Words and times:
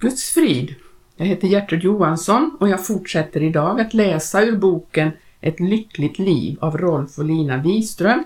Guds 0.00 0.30
frid. 0.30 0.74
Jag 1.16 1.26
heter 1.26 1.48
Gertrud 1.48 1.82
Johansson 1.82 2.56
och 2.60 2.68
jag 2.68 2.86
fortsätter 2.86 3.42
idag 3.42 3.80
att 3.80 3.94
läsa 3.94 4.42
ur 4.42 4.56
boken 4.56 5.10
Ett 5.40 5.60
lyckligt 5.60 6.18
liv 6.18 6.58
av 6.60 6.78
Rolf 6.78 7.18
och 7.18 7.24
Lina 7.24 7.56
Wiström 7.56 8.24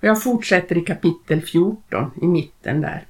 och 0.00 0.08
jag 0.08 0.22
fortsätter 0.22 0.78
i 0.78 0.80
kapitel 0.80 1.42
14 1.42 2.10
i 2.22 2.26
mitten 2.26 2.80
där. 2.80 3.04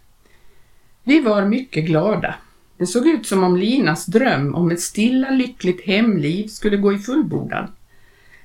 Vi 1.05 1.21
var 1.21 1.45
mycket 1.45 1.87
glada. 1.87 2.35
Det 2.77 2.87
såg 2.87 3.07
ut 3.07 3.27
som 3.27 3.45
om 3.45 3.57
Linas 3.57 4.07
dröm 4.07 4.55
om 4.55 4.71
ett 4.71 4.81
stilla 4.81 5.31
lyckligt 5.31 5.87
hemliv 5.87 6.47
skulle 6.47 6.77
gå 6.77 6.93
i 6.93 6.99
fullbordan. 6.99 7.69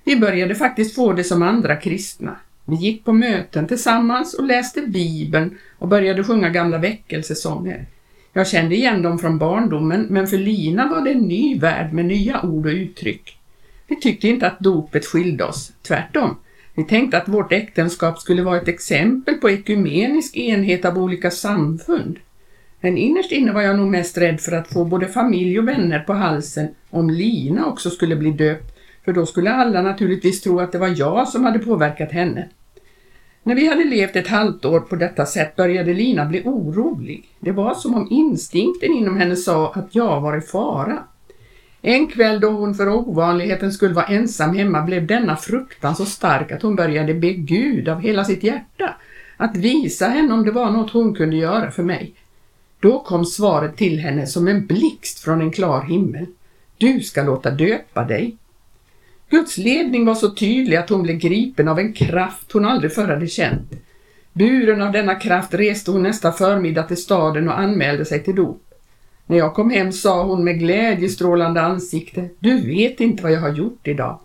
Vi 0.04 0.20
började 0.20 0.55
faktiskt 0.55 0.95
få 0.95 1.13
det 1.13 1.23
som 1.23 1.41
andra 1.41 1.75
kristna. 1.75 2.36
Vi 2.65 2.75
gick 2.75 3.05
på 3.05 3.13
möten 3.13 3.68
tillsammans 3.68 4.34
och 4.34 4.43
läste 4.43 4.81
Bibeln 4.81 5.57
och 5.77 5.88
började 5.88 6.23
sjunga 6.23 6.49
gamla 6.49 6.77
väckelsesånger. 6.77 7.88
Jag 8.38 8.47
kände 8.47 8.75
igen 8.75 9.01
dem 9.01 9.19
från 9.19 9.38
barndomen, 9.38 10.07
men 10.09 10.27
för 10.27 10.37
Lina 10.37 10.87
var 10.87 11.01
det 11.01 11.11
en 11.11 11.27
ny 11.27 11.59
värld 11.59 11.93
med 11.93 12.05
nya 12.05 12.41
ord 12.41 12.65
och 12.65 12.71
uttryck. 12.71 13.37
Vi 13.87 13.96
tyckte 13.96 14.27
inte 14.27 14.47
att 14.47 14.60
dopet 14.60 15.05
skilde 15.05 15.43
oss, 15.43 15.71
tvärtom. 15.82 16.37
Vi 16.75 16.83
tänkte 16.83 17.18
att 17.18 17.27
vårt 17.27 17.51
äktenskap 17.51 18.19
skulle 18.19 18.41
vara 18.41 18.57
ett 18.57 18.68
exempel 18.68 19.36
på 19.36 19.50
ekumenisk 19.50 20.37
enhet 20.37 20.86
av 20.86 20.97
olika 20.97 21.32
samfund. 21.32 22.19
Men 22.82 22.97
innerst 22.97 23.32
inne 23.32 23.51
var 23.51 23.61
jag 23.61 23.77
nog 23.77 23.87
mest 23.87 24.18
rädd 24.18 24.41
för 24.41 24.51
att 24.51 24.68
få 24.68 24.85
både 24.85 25.07
familj 25.07 25.60
och 25.60 25.68
vänner 25.68 25.99
på 25.99 26.13
halsen 26.13 26.68
om 26.89 27.10
Lina 27.10 27.65
också 27.65 27.89
skulle 27.89 28.15
bli 28.15 28.32
döpt, 28.32 28.77
för 29.05 29.13
då 29.13 29.25
skulle 29.25 29.51
alla 29.51 29.82
naturligtvis 29.82 30.41
tro 30.41 30.60
att 30.60 30.71
det 30.71 30.77
var 30.77 30.93
jag 30.99 31.27
som 31.27 31.43
hade 31.43 31.60
påverkat 31.60 32.11
henne. 32.11 32.49
När 33.47 33.56
vi 33.56 33.67
hade 33.67 33.83
levt 33.83 34.16
ett 34.16 34.28
halvt 34.28 34.66
år 34.66 34.80
på 34.80 34.95
detta 34.95 35.25
sätt 35.25 35.55
började 35.55 35.94
Lina 35.94 36.25
bli 36.25 36.42
orolig. 36.45 37.30
Det 37.39 37.52
var 37.52 37.73
som 37.73 37.95
om 37.95 38.08
instinkten 38.09 38.94
inom 38.94 39.17
henne 39.17 39.36
sa 39.36 39.72
att 39.73 39.95
jag 39.95 40.22
var 40.22 40.38
i 40.38 40.42
fara. 40.42 41.03
En 41.81 42.08
kväll 42.08 42.39
då 42.39 42.50
hon 42.50 42.75
för 42.75 42.89
ovanligheten 42.89 43.71
skulle 43.71 43.94
vara 43.94 44.05
ensam 44.05 44.55
hemma 44.55 44.81
blev 44.81 45.08
denna 45.08 45.36
fruktan 45.36 45.95
så 45.95 46.05
stark 46.05 46.52
att 46.52 46.61
hon 46.61 46.75
började 46.75 47.13
be 47.13 47.33
Gud 47.33 47.89
av 47.89 47.99
hela 47.99 48.25
sitt 48.25 48.44
hjärta 48.44 48.95
att 49.38 49.58
visa 49.58 50.08
henne 50.08 50.33
om 50.33 50.45
det 50.45 50.52
var 50.52 50.71
något 50.71 50.91
hon 50.91 51.16
kunde 51.16 51.36
göra 51.36 51.71
för 51.71 51.83
mig. 51.83 52.14
Då 52.80 52.99
kom 52.99 53.25
svaret 53.25 53.77
till 53.77 53.99
henne 53.99 54.27
som 54.27 54.47
en 54.47 54.66
blixt 54.66 55.19
från 55.19 55.41
en 55.41 55.52
klar 55.52 55.81
himmel. 55.81 56.25
Du 56.77 57.02
ska 57.02 57.23
låta 57.23 57.52
döpa 57.52 58.03
dig. 58.03 58.38
Guds 59.30 59.58
ledning 59.58 60.06
var 60.06 60.16
så 60.16 60.30
tydlig 60.30 60.78
att 60.78 60.89
hon 60.89 61.03
blev 61.03 61.17
gripen 61.17 61.67
av 61.67 61.80
en 61.80 61.94
kraft 61.94 62.52
hon 62.52 62.66
aldrig 62.66 62.94
förr 62.94 63.08
hade 63.08 63.28
känt. 63.28 63.72
Buren 64.33 64.81
av 64.81 64.92
denna 64.92 65.16
kraft 65.16 65.53
reste 65.53 65.92
hon 65.92 66.03
nästa 66.03 66.31
förmiddag 66.31 66.83
till 66.83 66.97
staden 66.97 67.50
och 67.50 67.59
anmälde 67.59 68.05
sig 68.05 68.23
till 68.23 68.36
dop. 68.36 68.64
När 69.25 69.38
jag 69.38 69.53
kom 69.53 69.70
hem 69.70 69.92
sa 69.92 70.23
hon 70.23 70.44
med 70.44 70.59
glädjestrålande 70.59 71.61
ansikte, 71.61 72.30
du 72.39 72.67
vet 72.67 73.00
inte 73.00 73.23
vad 73.23 73.31
jag 73.31 73.42
har 73.42 73.53
gjort 73.53 73.88
idag. 73.88 74.20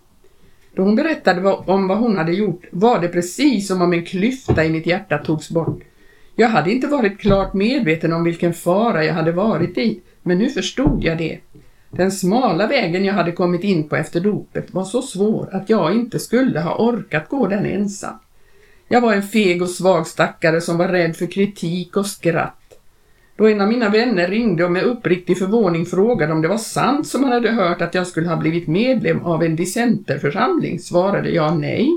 Då 0.75 0.83
hon 0.83 0.97
berättade 0.97 1.53
om 1.53 1.89
vad 1.89 1.99
hon 1.99 2.17
hade 2.17 2.33
gjort 2.33 2.65
var 2.71 3.01
det 3.01 3.09
precis 3.09 3.69
som 3.69 3.83
om 3.83 3.93
en 3.93 4.05
klyfta 4.05 4.65
i 4.65 4.71
mitt 4.71 4.87
hjärta 4.87 5.19
togs 5.19 5.51
bort. 5.51 5.81
Jag 6.37 6.49
hade 6.49 6.73
inte 6.73 6.87
varit 6.87 7.21
klart 7.21 7.55
medveten 7.55 8.13
om 8.13 8.25
vilken 8.25 8.55
fara 8.55 9.05
jag 9.05 9.15
hade 9.15 9.33
varit 9.33 9.79
i, 9.79 10.01
men 10.23 10.39
nu 10.39 10.49
förstod 10.49 11.05
jag 11.05 11.19
det. 11.19 11.39
Den 11.97 12.13
smala 12.13 12.67
vägen 12.67 13.05
jag 13.05 13.15
hade 13.15 13.33
kommit 13.33 13.65
in 13.65 13.89
på 13.89 13.97
efter 13.97 14.21
dopet 14.21 14.75
var 14.75 14.85
så 14.85 15.03
svår 15.03 15.49
att 15.53 15.71
jag 15.71 15.95
inte 15.95 16.19
skulle 16.19 16.61
ha 16.61 16.77
orkat 16.77 17.29
gå 17.29 17.47
den 17.47 17.67
ensam. 17.67 18.15
Jag 18.89 19.01
var 19.01 19.13
en 19.13 19.23
feg 19.23 19.63
och 19.63 19.71
svag 19.71 20.07
stackare 20.07 20.61
som 20.61 20.79
var 20.79 20.89
rädd 20.89 21.17
för 21.17 21.27
kritik 21.27 21.97
och 21.97 22.07
skratt. 22.07 22.79
Då 23.37 23.49
en 23.49 23.61
av 23.61 23.69
mina 23.69 23.89
vänner 23.89 24.29
ringde 24.29 24.65
och 24.65 24.73
med 24.73 24.83
uppriktig 24.83 25.39
förvåning 25.39 25.87
frågade 25.87 26.33
om 26.33 26.43
det 26.43 26.49
var 26.49 26.59
sant 26.59 27.07
som 27.07 27.25
han 27.25 27.33
hade 27.33 27.51
hört 27.51 27.83
att 27.83 27.95
jag 27.95 28.07
skulle 28.07 28.29
ha 28.29 28.37
blivit 28.37 28.69
medlem 28.69 29.25
av 29.25 29.43
en 29.43 29.57
dissenterförsamling 29.57 30.79
svarade 30.79 31.31
jag 31.31 31.61
nej. 31.61 31.89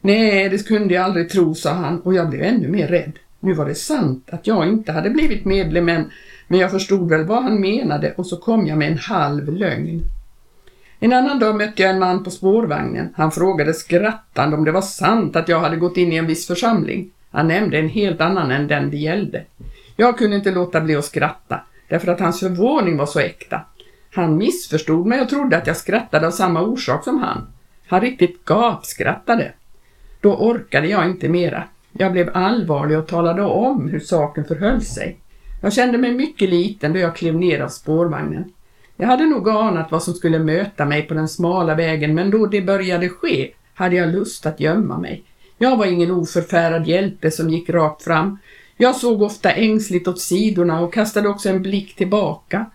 Nej, 0.00 0.48
det 0.48 0.66
kunde 0.66 0.94
jag 0.94 1.04
aldrig 1.04 1.28
tro, 1.28 1.54
sa 1.54 1.70
han 1.70 2.00
och 2.00 2.14
jag 2.14 2.30
blev 2.30 2.42
ännu 2.42 2.68
mer 2.68 2.88
rädd. 2.88 3.12
Nu 3.40 3.52
var 3.52 3.66
det 3.66 3.74
sant 3.74 4.28
att 4.32 4.46
jag 4.46 4.68
inte 4.68 4.92
hade 4.92 5.10
blivit 5.10 5.44
medlem 5.44 5.88
än, 5.88 6.10
men 6.48 6.60
jag 6.60 6.70
förstod 6.70 7.08
väl 7.08 7.24
vad 7.24 7.42
han 7.42 7.60
menade 7.60 8.14
och 8.16 8.26
så 8.26 8.36
kom 8.36 8.66
jag 8.66 8.78
med 8.78 8.92
en 8.92 8.98
halv 8.98 9.52
lögn. 9.52 10.02
En 11.00 11.12
annan 11.12 11.38
dag 11.38 11.56
mötte 11.56 11.82
jag 11.82 11.90
en 11.90 11.98
man 11.98 12.24
på 12.24 12.30
spårvagnen. 12.30 13.14
Han 13.16 13.32
frågade 13.32 13.74
skrattande 13.74 14.56
om 14.56 14.64
det 14.64 14.72
var 14.72 14.82
sant 14.82 15.36
att 15.36 15.48
jag 15.48 15.60
hade 15.60 15.76
gått 15.76 15.96
in 15.96 16.12
i 16.12 16.16
en 16.16 16.26
viss 16.26 16.46
församling. 16.46 17.10
Han 17.30 17.48
nämnde 17.48 17.78
en 17.78 17.88
helt 17.88 18.20
annan 18.20 18.50
än 18.50 18.68
den 18.68 18.90
det 18.90 18.96
gällde. 18.96 19.44
Jag 19.96 20.18
kunde 20.18 20.36
inte 20.36 20.50
låta 20.50 20.80
bli 20.80 20.96
att 20.96 21.04
skratta, 21.04 21.60
därför 21.88 22.12
att 22.12 22.20
hans 22.20 22.40
förvåning 22.40 22.96
var 22.96 23.06
så 23.06 23.18
äkta. 23.18 23.60
Han 24.14 24.36
missförstod 24.36 25.06
mig 25.06 25.20
och 25.20 25.28
trodde 25.28 25.56
att 25.56 25.66
jag 25.66 25.76
skrattade 25.76 26.26
av 26.26 26.30
samma 26.30 26.62
orsak 26.62 27.04
som 27.04 27.18
han. 27.18 27.46
Han 27.86 28.00
riktigt 28.00 28.44
gapskrattade. 28.44 29.52
Då 30.20 30.36
orkade 30.36 30.86
jag 30.86 31.06
inte 31.06 31.28
mera. 31.28 31.64
Jag 31.92 32.12
blev 32.12 32.30
allvarlig 32.34 32.98
och 32.98 33.06
talade 33.06 33.42
om 33.42 33.88
hur 33.88 34.00
saken 34.00 34.44
förhöll 34.44 34.80
sig. 34.80 35.18
Jag 35.64 35.72
kände 35.72 35.98
mig 35.98 36.14
mycket 36.14 36.50
liten 36.50 36.92
då 36.92 36.98
jag 36.98 37.16
klev 37.16 37.34
ner 37.34 37.60
av 37.60 37.68
spårvagnen. 37.68 38.52
Jag 38.96 39.06
hade 39.06 39.26
nog 39.26 39.48
anat 39.48 39.90
vad 39.90 40.02
som 40.02 40.14
skulle 40.14 40.38
möta 40.38 40.84
mig 40.84 41.02
på 41.02 41.14
den 41.14 41.28
smala 41.28 41.74
vägen 41.74 42.14
men 42.14 42.30
då 42.30 42.46
det 42.46 42.60
började 42.60 43.08
ske 43.08 43.50
hade 43.74 43.96
jag 43.96 44.12
lust 44.12 44.46
att 44.46 44.60
gömma 44.60 44.98
mig. 44.98 45.24
Jag 45.58 45.76
var 45.76 45.86
ingen 45.86 46.10
oförfärad 46.10 46.86
hjälte 46.86 47.30
som 47.30 47.50
gick 47.50 47.70
rakt 47.70 48.02
fram. 48.02 48.38
Jag 48.76 48.96
såg 48.96 49.22
ofta 49.22 49.50
ängsligt 49.50 50.08
åt 50.08 50.20
sidorna 50.20 50.80
och 50.80 50.94
kastade 50.94 51.28
också 51.28 51.48
en 51.48 51.62
blick 51.62 51.96
tillbaka. 51.96 52.66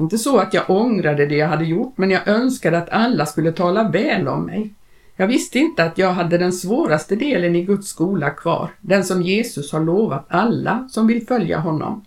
Inte 0.00 0.18
så 0.18 0.38
att 0.38 0.54
jag 0.54 0.70
ångrade 0.70 1.26
det 1.26 1.36
jag 1.36 1.48
hade 1.48 1.64
gjort 1.64 1.98
men 1.98 2.10
jag 2.10 2.28
önskade 2.28 2.78
att 2.78 2.90
alla 2.90 3.26
skulle 3.26 3.52
tala 3.52 3.88
väl 3.88 4.28
om 4.28 4.46
mig. 4.46 4.74
Jag 5.16 5.26
visste 5.26 5.58
inte 5.58 5.84
att 5.84 5.98
jag 5.98 6.12
hade 6.12 6.38
den 6.38 6.52
svåraste 6.52 7.16
delen 7.16 7.56
i 7.56 7.64
Guds 7.64 7.88
skola 7.88 8.30
kvar, 8.30 8.70
den 8.80 9.04
som 9.04 9.22
Jesus 9.22 9.72
har 9.72 9.80
lovat 9.80 10.26
alla 10.28 10.88
som 10.90 11.06
vill 11.06 11.26
följa 11.26 11.58
honom. 11.58 12.04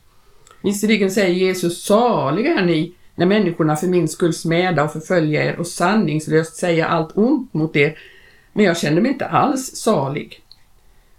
Visserligen 0.62 1.12
säger 1.12 1.34
Jesus, 1.34 1.84
saliga 1.84 2.60
är 2.60 2.66
ni 2.66 2.94
när 3.16 3.26
människorna 3.26 3.76
för 3.76 3.88
min 3.88 4.08
skull 4.08 4.34
smäda 4.34 4.84
och 4.84 4.94
förfölja 4.94 5.44
er 5.44 5.60
och 5.60 5.68
sanningslöst 5.68 6.56
säga 6.56 6.88
allt 6.88 7.18
ont 7.18 7.54
mot 7.54 7.76
er, 7.76 7.98
men 8.54 8.66
jag 8.66 8.78
kände 8.78 9.02
mig 9.02 9.12
inte 9.12 9.26
alls 9.26 9.76
salig. 9.76 10.42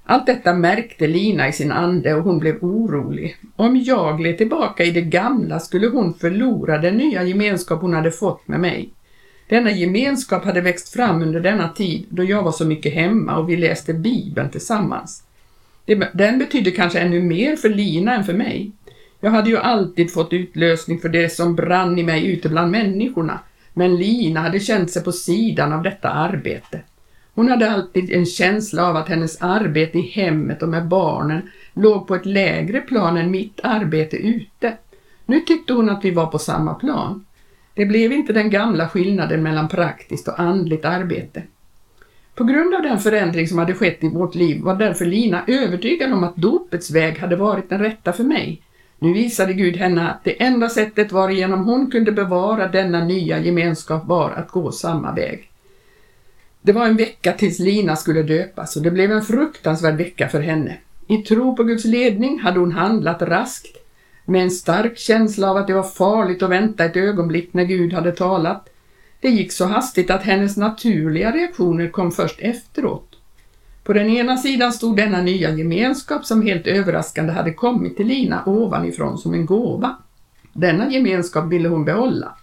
Allt 0.05 0.27
detta 0.27 0.55
märkte 0.55 1.07
Lina 1.07 1.49
i 1.49 1.53
sin 1.53 1.73
ande 1.73 2.15
och 2.15 2.23
hon 2.23 2.39
blev 2.39 2.65
orolig. 2.65 3.37
Om 3.57 3.77
jag 3.77 4.19
gled 4.19 4.39
tillbaka 4.39 4.85
i 4.85 4.91
det 4.91 5.01
gamla 5.01 5.61
skulle 5.61 5.89
hon 5.89 6.15
förlora 6.15 6.79
den 6.79 6.97
nya 6.97 7.25
gemenskap 7.25 7.81
hon 7.81 7.95
hade 7.95 8.11
fått 8.11 8.49
med 8.49 8.61
mig. 8.61 8.91
Denna 9.49 9.71
gemenskap 9.71 10.45
hade 10.45 10.61
växt 10.61 10.93
fram 10.93 11.23
under 11.23 11.41
denna 11.41 11.69
tid 11.69 12.07
då 12.09 12.25
jag 12.25 12.43
var 12.43 12.53
så 12.53 12.65
mycket 12.65 12.95
hemma 12.95 13.39
och 13.39 13.51
vi 13.51 13.57
läste 13.57 13.95
Bibeln 13.95 14.51
tillsammans. 14.51 15.23
Den 16.13 16.39
betydde 16.39 16.71
kanske 16.71 16.99
ännu 16.99 17.23
mer 17.23 17.57
för 17.57 17.69
Lina 17.69 18.15
än 18.15 18.25
för 18.25 18.35
mig. 18.35 18.73
Jag 19.21 19.31
hade 19.31 19.51
ju 19.51 19.59
alltid 19.59 20.13
fått 20.13 20.33
utlösning 20.33 20.99
för 20.99 21.09
det 21.09 21.33
som 21.33 21.55
brann 21.57 21.99
i 21.99 22.03
mig 22.03 22.27
ute 22.27 22.49
bland 22.49 22.71
människorna, 22.71 23.41
men 23.75 23.97
Lina 23.97 24.41
hade 24.41 24.61
känt 24.61 24.91
sig 24.91 25.05
på 25.05 25.13
sidan 25.13 25.73
av 25.73 25.83
detta 25.83 26.11
arbete. 26.11 26.81
Hon 27.35 27.49
hade 27.49 27.71
alltid 27.71 28.13
en 28.13 28.27
känsla 28.27 28.89
av 28.89 28.97
att 28.97 29.09
hennes 29.09 29.43
arbete 29.43 29.99
i 29.99 30.03
hemmet 30.03 30.63
och 30.63 30.69
med 30.69 30.89
barnen 30.89 31.51
låg 31.75 32.07
på 32.07 32.15
ett 32.15 32.27
lägre 32.27 32.81
plan 32.81 33.17
än 33.17 33.31
mitt 33.31 33.61
arbete 33.63 34.17
ute. 34.17 34.77
Nu 35.27 35.41
tyckte 35.41 35.73
hon 35.73 35.91
att 35.91 36.05
vi 36.05 36.11
var 36.11 36.27
på 36.27 36.39
samma 36.39 36.75
plan. 36.75 37.25
Det 37.75 37.87
blev 37.87 38.13
inte 38.13 38.33
den 38.33 38.51
gamla 38.51 38.89
skillnaden 38.89 39.43
mellan 39.43 39.69
praktiskt 39.69 40.29
och 40.29 40.41
andligt 40.41 40.85
arbete. 40.85 41.43
På 42.35 42.45
grund 42.45 42.75
av 42.75 42.83
den 42.83 42.99
förändring 42.99 43.49
som 43.49 43.59
hade 43.59 43.75
skett 43.75 44.05
i 44.05 44.09
vårt 44.09 44.35
liv 44.35 44.63
var 44.63 44.75
därför 44.75 45.05
Lina 45.05 45.45
övertygad 45.47 46.13
om 46.13 46.25
att 46.25 46.37
dopets 46.37 46.91
väg 46.91 47.19
hade 47.19 47.37
varit 47.37 47.69
den 47.69 47.81
rätta 47.81 48.13
för 48.13 48.25
mig. 48.25 48.63
Nu 48.99 49.13
visade 49.13 49.53
Gud 49.53 49.77
henne 49.77 50.11
att 50.11 50.25
det 50.25 50.43
enda 50.43 50.69
sättet 50.69 51.13
varigenom 51.13 51.65
hon 51.65 51.91
kunde 51.91 52.13
bevara 52.13 52.69
denna 52.69 53.05
nya 53.05 53.39
gemenskap 53.39 54.07
var 54.07 54.31
att 54.31 54.51
gå 54.51 54.73
samma 54.73 55.15
väg. 55.15 55.51
Det 56.63 56.73
var 56.73 56.87
en 56.87 56.97
vecka 56.97 57.33
tills 57.33 57.59
Lina 57.59 57.97
skulle 57.97 58.23
döpas 58.23 58.77
och 58.77 58.83
det 58.83 58.91
blev 58.91 59.13
en 59.13 59.23
fruktansvärd 59.23 59.97
vecka 59.97 60.29
för 60.29 60.41
henne. 60.41 60.77
I 61.07 61.17
tro 61.17 61.57
på 61.57 61.65
Guds 61.65 61.85
ledning 61.85 62.39
hade 62.39 62.61
hon 62.61 62.73
handlat 62.73 63.23
raskt 63.23 63.77
med 64.25 64.43
en 64.43 64.51
stark 64.51 64.99
känsla 64.99 65.51
av 65.51 65.57
att 65.57 65.67
det 65.67 65.75
var 65.75 65.83
farligt 65.83 66.43
att 66.43 66.51
vänta 66.51 66.85
ett 66.85 66.97
ögonblick 66.97 67.53
när 67.53 67.65
Gud 67.65 67.93
hade 67.93 68.13
talat. 68.13 68.69
Det 69.21 69.29
gick 69.29 69.53
så 69.53 69.65
hastigt 69.65 70.11
att 70.11 70.23
hennes 70.23 70.57
naturliga 70.57 71.33
reaktioner 71.33 71.89
kom 71.89 72.13
först 72.13 72.41
efteråt. 72.41 73.08
På 73.89 73.95
den 73.95 74.11
ena 74.11 74.37
sidan 74.37 74.73
stod 74.73 74.97
denna 74.97 75.23
nya 75.23 75.51
gemenskap 75.51 76.25
som 76.25 76.43
helt 76.43 76.67
överraskande 76.67 77.33
hade 77.33 77.53
kommit 77.53 77.97
till 77.97 78.07
Lina 78.07 78.43
ovanifrån 78.47 79.19
som 79.19 79.35
en 79.35 79.47
gåva. 79.47 79.97
Denna 80.53 80.91
gemenskap 80.91 81.53
ville 81.53 81.69
hon 81.69 81.85
behålla. 81.85 82.37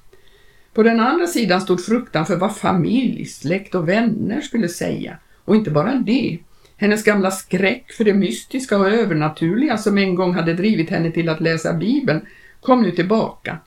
På 0.74 0.83
den 0.83 1.00
andra 1.00 1.27
sidan 1.27 1.62
stod 1.62 1.86
fruktan 1.86 2.25
för 2.25 2.36
vad 2.36 2.56
familj, 2.56 3.25
släkt 3.25 3.75
och 3.75 3.89
vänner 3.89 4.42
skulle 4.42 4.69
säga. 4.69 5.18
Och 5.45 5.56
inte 5.56 5.71
bara 5.71 5.94
det. 5.94 6.39
Hennes 6.77 7.03
gamla 7.03 7.31
skräck 7.31 7.92
för 7.92 8.03
det 8.03 8.13
mystiska 8.13 8.77
och 8.77 8.89
övernaturliga 8.89 9.77
som 9.77 9.97
en 9.97 10.15
gång 10.15 10.33
hade 10.33 10.53
drivit 10.53 10.89
henne 10.89 11.12
till 11.12 11.30
att 11.30 11.42
läsa 11.42 11.74
Bibeln 11.74 12.21
Kom 12.62 12.81
nu 12.81 12.92
tillbaka. 12.92 13.57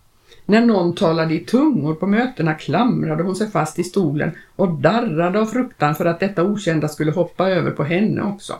När 0.50 0.60
någon 0.60 0.94
talade 0.94 1.34
i 1.34 1.38
tungor 1.38 1.94
på 1.94 2.06
mötena 2.06 2.54
klamrade 2.54 3.22
hon 3.22 3.36
sig 3.36 3.50
fast 3.50 3.78
i 3.78 3.84
stolen 3.84 4.30
och 4.56 4.72
darrade 4.72 5.40
av 5.40 5.46
fruktan 5.46 5.94
för 5.94 6.04
att 6.04 6.20
detta 6.20 6.44
okända 6.44 6.88
skulle 6.88 7.12
hoppa 7.12 7.48
över 7.50 7.70
på 7.70 7.84
henne 7.84 8.22
också. 8.22 8.52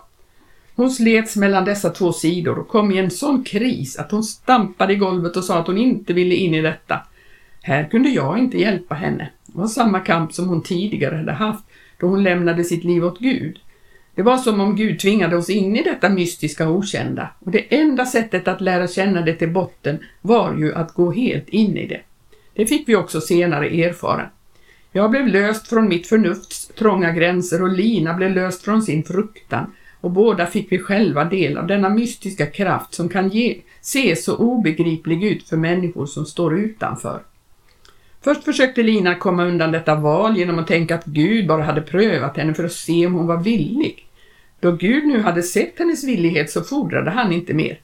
Hon 0.75 0.91
slets 0.91 1.37
mellan 1.37 1.65
dessa 1.65 1.91
två 1.91 2.13
sidor 2.13 2.59
och 2.59 2.69
kom 2.69 2.93
i 2.93 2.99
en 2.99 3.11
sån 3.11 3.45
kris 3.45 3.99
att 3.99 4.11
hon 4.11 4.23
stampade 4.23 4.93
i 4.93 4.97
golvet 4.97 5.37
och 5.37 5.45
sa 5.45 5.59
att 5.59 5.67
hon 5.67 5.79
inte 5.79 6.13
ville 6.13 6.35
in 6.35 6.55
i 6.55 6.63
detta. 6.63 7.01
Här 7.63 7.85
kunde 7.85 8.09
jag 8.09 8.39
inte 8.39 8.59
hjälpa 8.59 8.95
henne. 8.95 9.31
Det 9.47 9.59
var 9.59 9.67
samma 9.67 10.01
kamp 10.01 10.33
som 10.33 10.49
hon 10.49 10.63
tidigare 10.63 11.17
hade 11.17 11.33
haft 11.33 11.65
då 12.01 12.07
hon 12.07 12.23
lämnade 12.23 12.65
sitt 12.65 12.85
liv 12.85 13.05
åt 13.05 13.19
Gud. 13.19 13.59
Det 14.19 14.25
var 14.25 14.37
som 14.37 14.61
om 14.61 14.77
Gud 14.77 14.99
tvingade 14.99 15.37
oss 15.37 15.51
in 15.51 15.77
i 15.77 15.83
detta 15.83 16.09
mystiska 16.09 16.69
och 16.69 16.77
okända 16.77 17.29
och 17.39 17.51
det 17.51 17.75
enda 17.75 18.07
sättet 18.07 18.49
att 18.49 18.61
lära 18.61 18.89
känna 18.89 19.21
det 19.21 19.35
till 19.35 19.51
botten 19.51 19.99
var 20.21 20.57
ju 20.57 20.75
att 20.75 20.95
gå 20.95 21.13
helt 21.13 21.49
in 21.49 21.77
i 21.77 21.87
det. 21.87 22.01
Det 22.55 22.67
fick 22.67 22.89
vi 22.89 22.97
också 22.97 23.21
senare 23.21 23.69
erfara. 23.69 24.31
Jag 24.93 25.11
blev 25.11 25.27
löst 25.27 25.69
från 25.69 25.89
mitt 25.89 26.07
förnufts 26.07 26.69
trånga 26.69 27.13
gränser 27.13 27.63
och 27.63 27.73
Lina 27.73 28.15
blev 28.15 28.31
löst 28.31 28.63
från 28.63 28.83
sin 28.83 29.05
fruktan 29.05 29.73
och 30.01 30.11
båda 30.11 30.47
fick 30.47 30.73
vi 30.73 30.79
själva 30.79 31.25
del 31.25 31.59
av 31.59 31.67
denna 31.67 31.89
mystiska 31.89 32.47
kraft 32.47 32.95
som 32.95 33.09
kan 33.09 33.29
ge, 33.29 33.61
se 33.81 34.17
så 34.17 34.37
obegriplig 34.37 35.25
ut 35.25 35.49
för 35.49 35.57
människor 35.57 36.07
som 36.07 36.27
står 36.27 36.59
utanför. 36.59 37.23
Först 38.25 38.45
försökte 38.45 38.83
Lina 38.83 39.15
komma 39.15 39.45
undan 39.45 39.73
detta 39.73 39.95
val 39.95 40.37
genom 40.37 40.59
att 40.59 40.67
tänka 40.67 40.95
att 40.95 41.05
Gud 41.05 41.47
bara 41.47 41.63
hade 41.63 41.81
prövat 41.81 42.37
henne 42.37 42.55
för 42.55 42.65
att 42.65 42.73
se 42.73 43.07
om 43.07 43.15
hon 43.15 43.27
var 43.27 43.43
villig. 43.43 44.08
Då 44.61 44.73
Gud 44.73 45.07
nu 45.07 45.21
hade 45.21 45.43
sett 45.43 45.79
hennes 45.79 46.05
villighet 46.05 46.51
så 46.51 46.63
fordrade 46.63 47.11
han 47.11 47.33
inte 47.33 47.55
mer. 47.55 47.79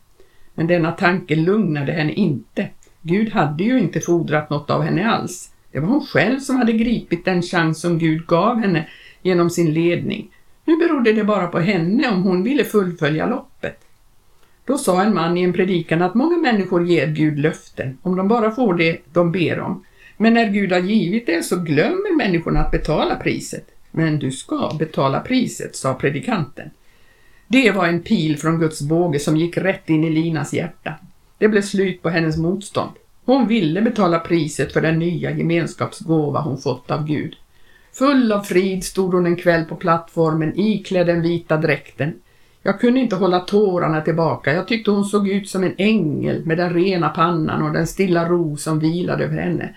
Men 0.54 0.66
denna 0.66 0.92
tanke 0.92 1.36
lugnade 1.36 1.92
henne 1.92 2.12
inte. 2.12 2.68
Gud 3.02 3.32
hade 3.32 3.64
ju 3.64 3.78
inte 3.78 4.00
fordrat 4.00 4.50
något 4.50 4.70
av 4.70 4.82
henne 4.82 5.10
alls. 5.10 5.50
Det 5.72 5.80
var 5.80 5.88
hon 5.88 6.06
själv 6.06 6.38
som 6.38 6.56
hade 6.56 6.72
gripit 6.72 7.24
den 7.24 7.42
chans 7.42 7.80
som 7.80 7.98
Gud 7.98 8.26
gav 8.26 8.58
henne 8.58 8.88
genom 9.22 9.50
sin 9.50 9.74
ledning. 9.74 10.30
Nu 10.64 10.76
berodde 10.76 11.12
det 11.12 11.24
bara 11.24 11.46
på 11.46 11.60
henne 11.60 12.08
om 12.08 12.22
hon 12.22 12.42
ville 12.42 12.64
fullfölja 12.64 13.26
loppet. 13.26 13.80
Då 14.64 14.78
sa 14.78 15.02
en 15.02 15.14
man 15.14 15.36
i 15.36 15.42
en 15.42 15.52
predikan 15.52 16.02
att 16.02 16.14
många 16.14 16.36
människor 16.36 16.86
ger 16.86 17.06
Gud 17.06 17.38
löften 17.38 17.98
om 18.02 18.16
de 18.16 18.28
bara 18.28 18.50
får 18.50 18.74
det 18.74 18.98
de 19.12 19.32
ber 19.32 19.60
om. 19.60 19.84
Men 20.16 20.34
när 20.34 20.50
Gud 20.50 20.72
har 20.72 20.80
givit 20.80 21.26
det 21.26 21.42
så 21.42 21.56
glömmer 21.56 22.16
människorna 22.16 22.60
att 22.60 22.70
betala 22.70 23.16
priset. 23.16 23.73
Men 23.96 24.18
du 24.18 24.30
ska 24.30 24.70
betala 24.78 25.20
priset, 25.20 25.76
sa 25.76 25.94
predikanten. 25.94 26.70
Det 27.46 27.70
var 27.70 27.86
en 27.86 28.02
pil 28.02 28.38
från 28.38 28.58
Guds 28.58 28.82
båge 28.82 29.18
som 29.18 29.36
gick 29.36 29.56
rätt 29.56 29.90
in 29.90 30.04
i 30.04 30.10
Linas 30.10 30.52
hjärta. 30.52 30.94
Det 31.38 31.48
blev 31.48 31.62
slut 31.62 32.02
på 32.02 32.08
hennes 32.08 32.36
motstånd. 32.36 32.90
Hon 33.24 33.48
ville 33.48 33.82
betala 33.82 34.18
priset 34.18 34.72
för 34.72 34.80
den 34.80 34.98
nya 34.98 35.30
gemenskapsgåva 35.30 36.40
hon 36.40 36.58
fått 36.58 36.90
av 36.90 37.06
Gud. 37.06 37.36
Full 37.92 38.32
av 38.32 38.40
frid 38.40 38.84
stod 38.84 39.14
hon 39.14 39.26
en 39.26 39.36
kväll 39.36 39.64
på 39.64 39.76
plattformen 39.76 40.52
iklädd 40.56 41.06
den 41.06 41.22
vita 41.22 41.56
dräkten. 41.56 42.14
Jag 42.62 42.80
kunde 42.80 43.00
inte 43.00 43.16
hålla 43.16 43.40
tårarna 43.40 44.00
tillbaka. 44.00 44.52
Jag 44.52 44.68
tyckte 44.68 44.90
hon 44.90 45.04
såg 45.04 45.28
ut 45.28 45.48
som 45.48 45.64
en 45.64 45.74
ängel 45.78 46.46
med 46.46 46.58
den 46.58 46.74
rena 46.74 47.08
pannan 47.08 47.62
och 47.62 47.72
den 47.72 47.86
stilla 47.86 48.28
ro 48.28 48.56
som 48.56 48.78
vilade 48.78 49.24
över 49.24 49.42
henne. 49.42 49.74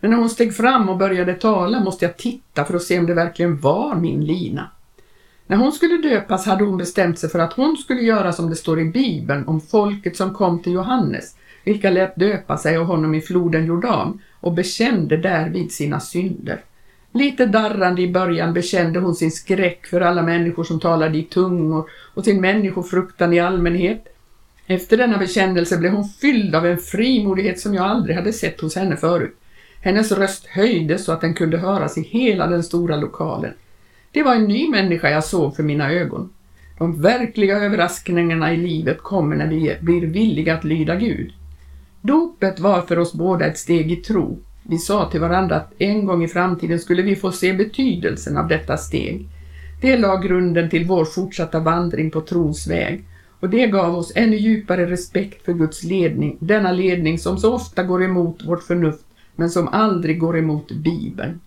Men 0.00 0.10
när 0.10 0.18
hon 0.18 0.30
steg 0.30 0.56
fram 0.56 0.88
och 0.88 0.96
började 0.96 1.34
tala 1.34 1.80
måste 1.80 2.04
jag 2.04 2.16
titta 2.16 2.64
för 2.64 2.74
att 2.74 2.82
se 2.82 2.98
om 2.98 3.06
det 3.06 3.14
verkligen 3.14 3.60
var 3.60 3.94
min 3.94 4.24
Lina. 4.24 4.70
När 5.46 5.56
hon 5.56 5.72
skulle 5.72 5.96
döpas 5.96 6.46
hade 6.46 6.64
hon 6.64 6.76
bestämt 6.76 7.18
sig 7.18 7.30
för 7.30 7.38
att 7.38 7.52
hon 7.52 7.76
skulle 7.76 8.00
göra 8.00 8.32
som 8.32 8.50
det 8.50 8.56
står 8.56 8.80
i 8.80 8.84
Bibeln 8.84 9.46
om 9.46 9.60
folket 9.60 10.16
som 10.16 10.34
kom 10.34 10.62
till 10.62 10.72
Johannes, 10.72 11.36
vilka 11.64 11.90
lät 11.90 12.16
döpa 12.16 12.56
sig 12.56 12.78
och 12.78 12.86
honom 12.86 13.14
i 13.14 13.20
floden 13.20 13.66
Jordan 13.66 14.20
och 14.40 14.52
bekände 14.52 15.16
därvid 15.16 15.72
sina 15.72 16.00
synder. 16.00 16.60
Lite 17.12 17.46
darrande 17.46 18.02
i 18.02 18.12
början 18.12 18.52
bekände 18.52 19.00
hon 19.00 19.14
sin 19.14 19.30
skräck 19.30 19.86
för 19.86 20.00
alla 20.00 20.22
människor 20.22 20.64
som 20.64 20.80
talade 20.80 21.18
i 21.18 21.22
tungor 21.22 21.90
och 22.14 22.24
sin 22.24 22.40
människofruktan 22.40 23.32
i 23.32 23.40
allmänhet. 23.40 24.04
Efter 24.66 24.96
denna 24.96 25.18
bekännelse 25.18 25.78
blev 25.78 25.92
hon 25.92 26.08
fylld 26.08 26.54
av 26.54 26.66
en 26.66 26.78
frimodighet 26.78 27.60
som 27.60 27.74
jag 27.74 27.84
aldrig 27.84 28.16
hade 28.16 28.32
sett 28.32 28.60
hos 28.60 28.76
henne 28.76 28.96
förut. 28.96 29.36
Hennes 29.80 30.12
röst 30.12 30.46
höjdes 30.46 31.04
så 31.04 31.12
att 31.12 31.20
den 31.20 31.34
kunde 31.34 31.58
höras 31.58 31.98
i 31.98 32.02
hela 32.02 32.46
den 32.46 32.62
stora 32.62 32.96
lokalen. 32.96 33.52
Det 34.12 34.22
var 34.22 34.34
en 34.34 34.44
ny 34.44 34.68
människa 34.68 35.10
jag 35.10 35.24
såg 35.24 35.56
för 35.56 35.62
mina 35.62 35.92
ögon. 35.92 36.30
De 36.78 37.02
verkliga 37.02 37.58
överraskningarna 37.58 38.54
i 38.54 38.56
livet 38.56 38.98
kommer 38.98 39.36
när 39.36 39.46
vi 39.46 39.76
blir 39.80 40.06
villiga 40.06 40.54
att 40.54 40.64
lyda 40.64 40.96
Gud. 40.96 41.32
Dopet 42.00 42.60
var 42.60 42.82
för 42.82 42.98
oss 42.98 43.12
båda 43.12 43.46
ett 43.46 43.58
steg 43.58 43.92
i 43.92 43.96
tro. 43.96 44.38
Vi 44.62 44.78
sa 44.78 45.10
till 45.10 45.20
varandra 45.20 45.56
att 45.56 45.72
en 45.78 46.06
gång 46.06 46.24
i 46.24 46.28
framtiden 46.28 46.78
skulle 46.78 47.02
vi 47.02 47.16
få 47.16 47.32
se 47.32 47.52
betydelsen 47.52 48.36
av 48.36 48.48
detta 48.48 48.76
steg. 48.76 49.28
Det 49.80 49.96
la 49.96 50.16
grunden 50.16 50.70
till 50.70 50.86
vår 50.86 51.04
fortsatta 51.04 51.60
vandring 51.60 52.10
på 52.10 52.20
trons 52.20 52.66
väg 52.66 53.04
och 53.40 53.50
det 53.50 53.66
gav 53.66 53.96
oss 53.96 54.12
ännu 54.14 54.36
djupare 54.36 54.90
respekt 54.90 55.44
för 55.44 55.52
Guds 55.52 55.84
ledning, 55.84 56.36
denna 56.40 56.72
ledning 56.72 57.18
som 57.18 57.38
så 57.38 57.54
ofta 57.54 57.82
går 57.82 58.04
emot 58.04 58.44
vårt 58.44 58.62
förnuft 58.62 59.07
men 59.38 59.50
som 59.50 59.68
aldrig 59.68 60.18
går 60.18 60.38
emot 60.38 60.72
Bibeln. 60.72 61.40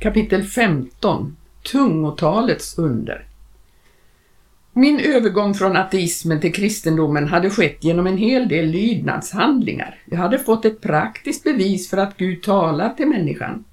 Kapitel 0.00 0.42
15 0.42 1.36
Tungotalets 1.72 2.78
under 2.78 3.24
Min 4.72 5.00
övergång 5.00 5.54
från 5.54 5.76
ateismen 5.76 6.40
till 6.40 6.54
kristendomen 6.54 7.28
hade 7.28 7.50
skett 7.50 7.84
genom 7.84 8.06
en 8.06 8.16
hel 8.16 8.48
del 8.48 8.66
lydnadshandlingar. 8.66 9.98
Jag 10.04 10.18
hade 10.18 10.38
fått 10.38 10.64
ett 10.64 10.80
praktiskt 10.80 11.44
bevis 11.44 11.90
för 11.90 11.96
att 11.96 12.16
Gud 12.16 12.42
talar 12.42 12.94
till 12.94 13.08
människan. 13.08 13.64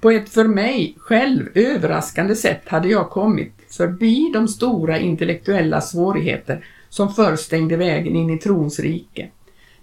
På 0.00 0.10
ett 0.10 0.28
för 0.28 0.44
mig 0.44 0.94
själv 0.98 1.48
överraskande 1.54 2.34
sätt 2.34 2.68
hade 2.68 2.88
jag 2.88 3.10
kommit 3.10 3.52
förbi 3.68 4.30
de 4.32 4.48
stora 4.48 4.98
intellektuella 4.98 5.80
svårigheter 5.80 6.64
som 6.88 7.14
förr 7.14 7.36
stängde 7.36 7.76
vägen 7.76 8.16
in 8.16 8.30
i 8.30 8.38
trons 8.38 8.78
rike. 8.78 9.28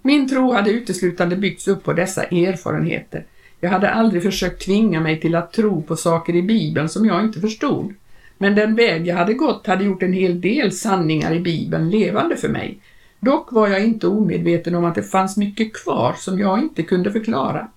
Min 0.02 0.28
tro 0.28 0.52
hade 0.52 0.70
uteslutande 0.70 1.36
byggts 1.36 1.68
upp 1.68 1.84
på 1.84 1.92
dessa 1.92 2.22
erfarenheter. 2.22 3.24
Jag 3.60 3.70
hade 3.70 3.90
aldrig 3.90 4.22
försökt 4.22 4.64
tvinga 4.64 5.00
mig 5.00 5.20
till 5.20 5.34
att 5.34 5.52
tro 5.52 5.82
på 5.82 5.96
saker 5.96 6.36
i 6.36 6.42
Bibeln 6.42 6.88
som 6.88 7.06
jag 7.06 7.24
inte 7.24 7.40
förstod. 7.40 7.94
Men 8.38 8.54
den 8.54 8.74
väg 8.74 9.06
jag 9.06 9.16
hade 9.16 9.34
gått 9.34 9.66
hade 9.66 9.84
gjort 9.84 10.02
en 10.02 10.12
hel 10.12 10.40
del 10.40 10.72
sanningar 10.72 11.32
i 11.34 11.40
Bibeln 11.40 11.90
levande 11.90 12.36
för 12.36 12.48
mig. 12.48 12.78
Dock 13.20 13.52
var 13.52 13.68
jag 13.68 13.84
inte 13.84 14.06
omedveten 14.06 14.74
om 14.74 14.84
att 14.84 14.94
det 14.94 15.02
fanns 15.02 15.36
mycket 15.36 15.74
kvar 15.74 16.14
som 16.18 16.38
jag 16.38 16.58
inte 16.58 16.82
kunde 16.82 17.12
förklara. 17.12 17.68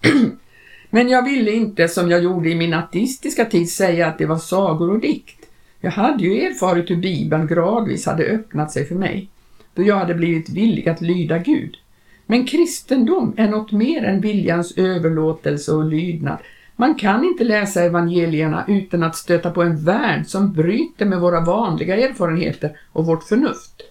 Men 0.90 1.08
jag 1.08 1.22
ville 1.24 1.52
inte, 1.52 1.88
som 1.88 2.10
jag 2.10 2.22
gjorde 2.22 2.48
i 2.50 2.54
min 2.54 2.74
ateistiska 2.74 3.44
tid, 3.44 3.70
säga 3.70 4.06
att 4.06 4.18
det 4.18 4.26
var 4.26 4.38
sagor 4.38 4.90
och 4.90 5.00
dikt. 5.00 5.46
Jag 5.80 5.90
hade 5.90 6.24
ju 6.24 6.40
erfarit 6.40 6.90
hur 6.90 6.96
Bibeln 6.96 7.46
gradvis 7.46 8.06
hade 8.06 8.24
öppnat 8.24 8.72
sig 8.72 8.86
för 8.86 8.94
mig 8.94 9.28
då 9.78 9.84
jag 9.84 9.96
hade 9.96 10.14
blivit 10.14 10.48
villig 10.48 10.88
att 10.88 11.00
lyda 11.00 11.38
Gud. 11.38 11.76
Men 12.26 12.46
kristendom 12.46 13.34
är 13.36 13.48
något 13.48 13.72
mer 13.72 14.04
än 14.04 14.20
viljans 14.20 14.78
överlåtelse 14.78 15.72
och 15.72 15.84
lydnad. 15.84 16.38
Man 16.76 16.94
kan 16.94 17.24
inte 17.24 17.44
läsa 17.44 17.82
evangelierna 17.82 18.64
utan 18.68 19.02
att 19.02 19.16
stöta 19.16 19.50
på 19.50 19.62
en 19.62 19.84
värld 19.84 20.26
som 20.26 20.52
bryter 20.52 21.06
med 21.06 21.20
våra 21.20 21.40
vanliga 21.40 21.96
erfarenheter 21.96 22.78
och 22.92 23.06
vårt 23.06 23.22
förnuft. 23.22 23.82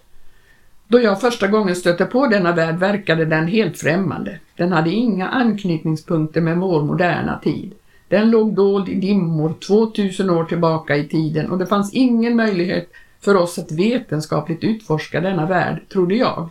Då 0.88 1.00
jag 1.00 1.20
första 1.20 1.46
gången 1.46 1.76
stötte 1.76 2.04
på 2.04 2.26
denna 2.26 2.52
värld 2.52 2.78
verkade 2.78 3.24
den 3.24 3.46
helt 3.46 3.78
främmande. 3.78 4.38
Den 4.56 4.72
hade 4.72 4.90
inga 4.90 5.28
anknytningspunkter 5.28 6.40
med 6.40 6.58
vår 6.58 6.82
moderna 6.82 7.40
tid. 7.44 7.72
Den 8.08 8.30
låg 8.30 8.54
dold 8.54 8.88
i 8.88 8.94
dimmor 8.94 9.54
2000 9.66 10.30
år 10.30 10.44
tillbaka 10.44 10.96
i 10.96 11.08
tiden 11.08 11.50
och 11.50 11.58
det 11.58 11.66
fanns 11.66 11.92
ingen 11.92 12.36
möjlighet 12.36 12.92
för 13.20 13.34
oss 13.34 13.58
att 13.58 13.72
vetenskapligt 13.72 14.64
utforska 14.64 15.20
denna 15.20 15.46
värld, 15.46 15.88
trodde 15.88 16.14
jag. 16.14 16.48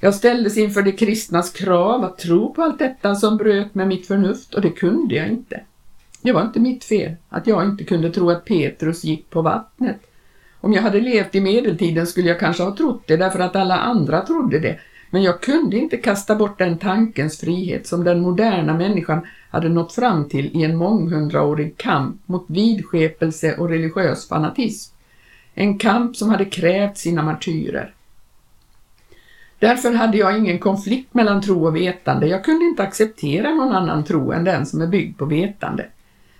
Jag 0.00 0.14
ställdes 0.14 0.56
inför 0.56 0.82
de 0.82 0.92
kristnas 0.92 1.50
krav 1.50 2.04
att 2.04 2.18
tro 2.18 2.54
på 2.54 2.62
allt 2.62 2.78
detta 2.78 3.14
som 3.14 3.36
bröt 3.36 3.74
med 3.74 3.88
mitt 3.88 4.06
förnuft 4.06 4.54
och 4.54 4.60
det 4.60 4.70
kunde 4.70 5.14
jag 5.14 5.28
inte. 5.28 5.60
Det 6.22 6.32
var 6.32 6.42
inte 6.42 6.60
mitt 6.60 6.84
fel 6.84 7.14
att 7.28 7.46
jag 7.46 7.64
inte 7.64 7.84
kunde 7.84 8.10
tro 8.10 8.30
att 8.30 8.44
Petrus 8.44 9.04
gick 9.04 9.30
på 9.30 9.42
vattnet. 9.42 10.00
Om 10.60 10.72
jag 10.72 10.82
hade 10.82 11.00
levt 11.00 11.34
i 11.34 11.40
medeltiden 11.40 12.06
skulle 12.06 12.28
jag 12.28 12.40
kanske 12.40 12.62
ha 12.62 12.76
trott 12.76 13.02
det 13.06 13.16
därför 13.16 13.38
att 13.38 13.56
alla 13.56 13.76
andra 13.76 14.20
trodde 14.26 14.58
det, 14.58 14.78
men 15.10 15.22
jag 15.22 15.40
kunde 15.40 15.76
inte 15.76 15.96
kasta 15.96 16.36
bort 16.36 16.58
den 16.58 16.78
tankens 16.78 17.40
frihet 17.40 17.86
som 17.86 18.04
den 18.04 18.20
moderna 18.20 18.74
människan 18.74 19.26
hade 19.50 19.68
nått 19.68 19.92
fram 19.92 20.28
till 20.28 20.56
i 20.56 20.64
en 20.64 20.76
månghundraårig 20.76 21.76
kamp 21.76 22.28
mot 22.28 22.44
vidskepelse 22.48 23.56
och 23.56 23.68
religiös 23.68 24.28
fanatism. 24.28 24.94
En 25.54 25.78
kamp 25.78 26.16
som 26.16 26.30
hade 26.30 26.44
krävt 26.44 26.98
sina 26.98 27.22
martyrer. 27.22 27.94
Därför 29.58 29.92
hade 29.92 30.18
jag 30.18 30.38
ingen 30.38 30.58
konflikt 30.58 31.14
mellan 31.14 31.42
tro 31.42 31.66
och 31.66 31.76
vetande. 31.76 32.26
Jag 32.26 32.44
kunde 32.44 32.64
inte 32.64 32.82
acceptera 32.82 33.54
någon 33.54 33.72
annan 33.72 34.04
tro 34.04 34.32
än 34.32 34.44
den 34.44 34.66
som 34.66 34.82
är 34.82 34.86
byggd 34.86 35.18
på 35.18 35.24
vetande. 35.24 35.86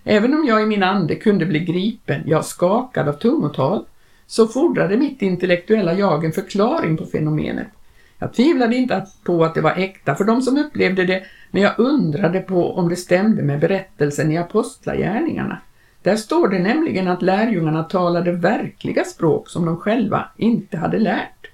Även 0.05 0.35
om 0.35 0.47
jag 0.47 0.63
i 0.63 0.67
min 0.67 0.83
ande 0.83 1.15
kunde 1.15 1.47
bli 1.47 1.61
gripen, 1.61 2.23
jag 2.27 2.45
skakad 2.45 3.09
av 3.09 3.13
tungotal, 3.13 3.85
så 4.27 4.47
fordrade 4.47 4.97
mitt 4.97 5.23
intellektuella 5.23 5.95
jag 5.95 6.25
en 6.25 6.33
förklaring 6.33 6.97
på 6.97 7.07
fenomenet. 7.07 7.69
Jag 8.19 8.35
tvivlade 8.35 8.77
inte 8.77 9.07
på 9.25 9.45
att 9.45 9.55
det 9.55 9.61
var 9.61 9.77
äkta 9.77 10.15
för 10.15 10.25
de 10.25 10.43
som 10.43 10.59
upplevde 10.59 11.05
det, 11.05 11.23
men 11.51 11.63
jag 11.63 11.79
undrade 11.79 12.41
på 12.41 12.73
om 12.73 12.89
det 12.89 12.97
stämde 12.97 13.43
med 13.43 13.61
berättelsen 13.61 14.33
i 14.33 14.39
Apostlagärningarna. 14.39 15.59
Där 16.03 16.17
står 16.17 16.49
det 16.49 16.59
nämligen 16.59 17.09
att 17.09 17.23
lärjungarna 17.23 17.83
talade 17.83 18.33
verkliga 18.33 19.05
språk 19.05 19.49
som 19.49 19.67
de 19.67 19.77
själva 19.77 20.29
inte 20.37 20.77
hade 20.77 20.99
lärt. 20.99 21.47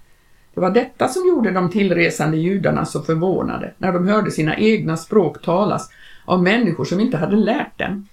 Det 0.54 0.60
var 0.60 0.70
detta 0.70 1.08
som 1.08 1.28
gjorde 1.28 1.50
de 1.50 1.70
tillresande 1.70 2.36
judarna 2.36 2.84
så 2.84 3.02
förvånade 3.02 3.72
när 3.78 3.92
de 3.92 4.08
hörde 4.08 4.30
sina 4.30 4.56
egna 4.56 4.96
språk 4.96 5.42
talas 5.42 5.90
av 6.24 6.42
människor 6.42 6.84
som 6.84 7.00
inte 7.00 7.16
hade 7.16 7.36
lärt 7.36 7.78
dem. 7.78 8.08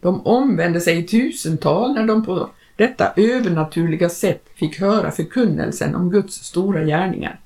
De 0.00 0.26
omvände 0.26 0.80
sig 0.80 0.98
i 0.98 1.02
tusental 1.02 1.94
när 1.94 2.06
de 2.06 2.24
på 2.24 2.48
detta 2.76 3.12
övernaturliga 3.16 4.08
sätt 4.08 4.44
fick 4.54 4.80
höra 4.80 5.10
förkunnelsen 5.10 5.94
om 5.94 6.10
Guds 6.10 6.34
stora 6.34 6.84
gärningar. 6.84 7.40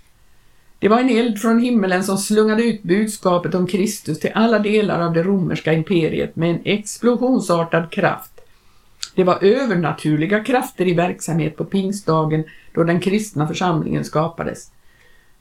Det 0.78 0.88
var 0.88 1.00
en 1.00 1.08
eld 1.08 1.38
från 1.38 1.58
himmelen 1.58 2.04
som 2.04 2.18
slungade 2.18 2.62
ut 2.62 2.82
budskapet 2.82 3.54
om 3.54 3.66
Kristus 3.66 4.20
till 4.20 4.30
alla 4.34 4.58
delar 4.58 5.00
av 5.00 5.12
det 5.12 5.22
romerska 5.22 5.72
imperiet 5.72 6.36
med 6.36 6.50
en 6.50 6.60
explosionsartad 6.64 7.90
kraft. 7.90 8.29
Det 9.14 9.24
var 9.24 9.44
övernaturliga 9.44 10.44
krafter 10.44 10.88
i 10.88 10.94
verksamhet 10.94 11.56
på 11.56 11.64
pingstdagen 11.64 12.44
då 12.74 12.84
den 12.84 13.00
kristna 13.00 13.48
församlingen 13.48 14.04
skapades. 14.04 14.70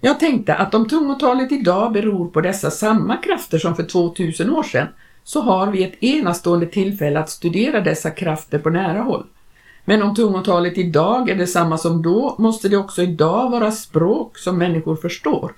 Jag 0.01 0.19
tänkte 0.19 0.55
att 0.55 0.75
om 0.75 0.87
tungotalet 0.87 1.51
idag 1.51 1.93
beror 1.93 2.27
på 2.27 2.41
dessa 2.41 2.71
samma 2.71 3.17
krafter 3.17 3.57
som 3.57 3.75
för 3.75 3.83
2000 3.83 4.49
år 4.49 4.63
sedan 4.63 4.87
så 5.23 5.41
har 5.41 5.67
vi 5.67 5.83
ett 5.83 6.03
enastående 6.03 6.65
tillfälle 6.65 7.19
att 7.19 7.29
studera 7.29 7.81
dessa 7.81 8.11
krafter 8.11 8.59
på 8.59 8.69
nära 8.69 9.01
håll. 9.01 9.25
Men 9.85 10.03
om 10.03 10.15
tungotalet 10.15 10.77
idag 10.77 11.29
är 11.29 11.35
detsamma 11.35 11.77
som 11.77 12.01
då 12.01 12.35
måste 12.39 12.69
det 12.69 12.77
också 12.77 13.01
idag 13.01 13.49
vara 13.51 13.71
språk 13.71 14.37
som 14.37 14.57
människor 14.57 14.95
förstår. 14.95 15.53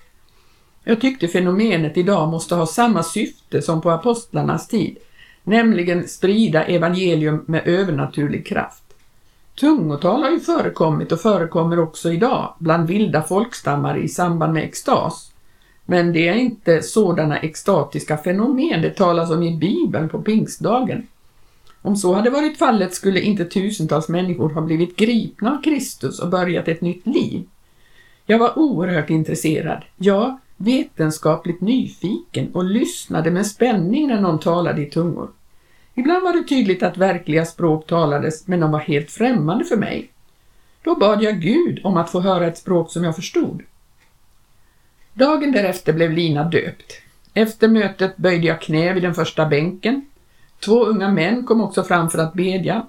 Jag 0.83 1.01
tyckte 1.01 1.27
fenomenet 1.27 1.97
idag 1.97 2.29
måste 2.29 2.55
ha 2.55 2.65
samma 2.65 3.03
syfte 3.03 3.61
som 3.61 3.81
på 3.81 3.91
apostlarnas 3.91 4.67
tid, 4.67 4.97
nämligen 5.43 6.07
sprida 6.07 6.63
evangelium 6.63 7.43
med 7.47 7.67
övernaturlig 7.67 8.47
kraft. 8.47 8.83
Tungotal 9.59 10.23
har 10.23 10.31
ju 10.31 10.39
förekommit 10.39 11.11
och 11.11 11.19
förekommer 11.19 11.79
också 11.79 12.11
idag 12.11 12.53
bland 12.59 12.87
vilda 12.87 13.21
folkstammar 13.21 13.97
i 13.97 14.07
samband 14.07 14.53
med 14.53 14.63
extas. 14.63 15.31
Men 15.85 16.13
det 16.13 16.27
är 16.27 16.35
inte 16.35 16.81
sådana 16.81 17.37
extatiska 17.37 18.17
fenomen 18.17 18.81
det 18.81 18.89
talas 18.89 19.31
om 19.31 19.43
i 19.43 19.57
Bibeln 19.57 20.09
på 20.09 20.21
pingstdagen. 20.21 21.07
Om 21.81 21.95
så 21.95 22.13
hade 22.13 22.29
varit 22.29 22.57
fallet 22.57 22.93
skulle 22.93 23.21
inte 23.21 23.45
tusentals 23.45 24.09
människor 24.09 24.49
ha 24.49 24.61
blivit 24.61 24.95
gripna 24.95 25.51
av 25.51 25.61
Kristus 25.61 26.19
och 26.19 26.29
börjat 26.29 26.67
ett 26.67 26.81
nytt 26.81 27.07
liv. 27.07 27.43
Jag 28.25 28.39
var 28.39 28.59
oerhört 28.59 29.09
intresserad, 29.09 29.83
ja, 29.97 30.39
vetenskapligt 30.63 31.61
nyfiken 31.61 32.51
och 32.53 32.63
lyssnade 32.63 33.31
med 33.31 33.47
spänning 33.47 34.07
när 34.07 34.21
någon 34.21 34.39
talade 34.39 34.81
i 34.81 34.89
tungor. 34.89 35.29
Ibland 35.95 36.23
var 36.23 36.33
det 36.33 36.47
tydligt 36.47 36.83
att 36.83 36.97
verkliga 36.97 37.45
språk 37.45 37.87
talades, 37.87 38.47
men 38.47 38.59
de 38.59 38.71
var 38.71 38.79
helt 38.79 39.11
främmande 39.11 39.65
för 39.65 39.77
mig. 39.77 40.11
Då 40.83 40.95
bad 40.95 41.23
jag 41.23 41.41
Gud 41.41 41.81
om 41.83 41.97
att 41.97 42.09
få 42.09 42.19
höra 42.19 42.47
ett 42.47 42.57
språk 42.57 42.91
som 42.91 43.03
jag 43.03 43.15
förstod. 43.15 43.63
Dagen 45.13 45.51
därefter 45.51 45.93
blev 45.93 46.11
Lina 46.11 46.43
döpt. 46.43 47.01
Efter 47.33 47.67
mötet 47.67 48.17
böjde 48.17 48.47
jag 48.47 48.61
knä 48.61 48.93
vid 48.93 49.03
den 49.03 49.13
första 49.13 49.45
bänken. 49.45 50.05
Två 50.59 50.85
unga 50.85 51.11
män 51.11 51.45
kom 51.45 51.61
också 51.61 51.83
fram 51.83 52.09
för 52.09 52.19
att 52.19 52.33
bedja. 52.33 52.87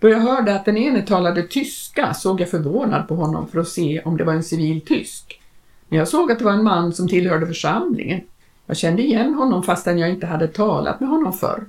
Då 0.00 0.08
jag 0.08 0.20
hörde 0.20 0.54
att 0.54 0.64
den 0.64 0.76
ene 0.76 1.02
talade 1.02 1.42
tyska 1.42 2.14
såg 2.14 2.40
jag 2.40 2.50
förvånad 2.50 3.08
på 3.08 3.14
honom 3.14 3.48
för 3.48 3.60
att 3.60 3.68
se 3.68 4.02
om 4.04 4.16
det 4.16 4.24
var 4.24 4.32
en 4.32 4.42
civil 4.42 4.80
tysk. 4.80 5.41
Men 5.92 5.98
jag 5.98 6.08
såg 6.08 6.32
att 6.32 6.38
det 6.38 6.44
var 6.44 6.52
en 6.52 6.64
man 6.64 6.92
som 6.92 7.08
tillhörde 7.08 7.46
församlingen. 7.46 8.20
Jag 8.66 8.76
kände 8.76 9.02
igen 9.02 9.34
honom 9.34 9.62
fastän 9.62 9.98
jag 9.98 10.10
inte 10.10 10.26
hade 10.26 10.48
talat 10.48 11.00
med 11.00 11.08
honom 11.08 11.32
förr. 11.32 11.64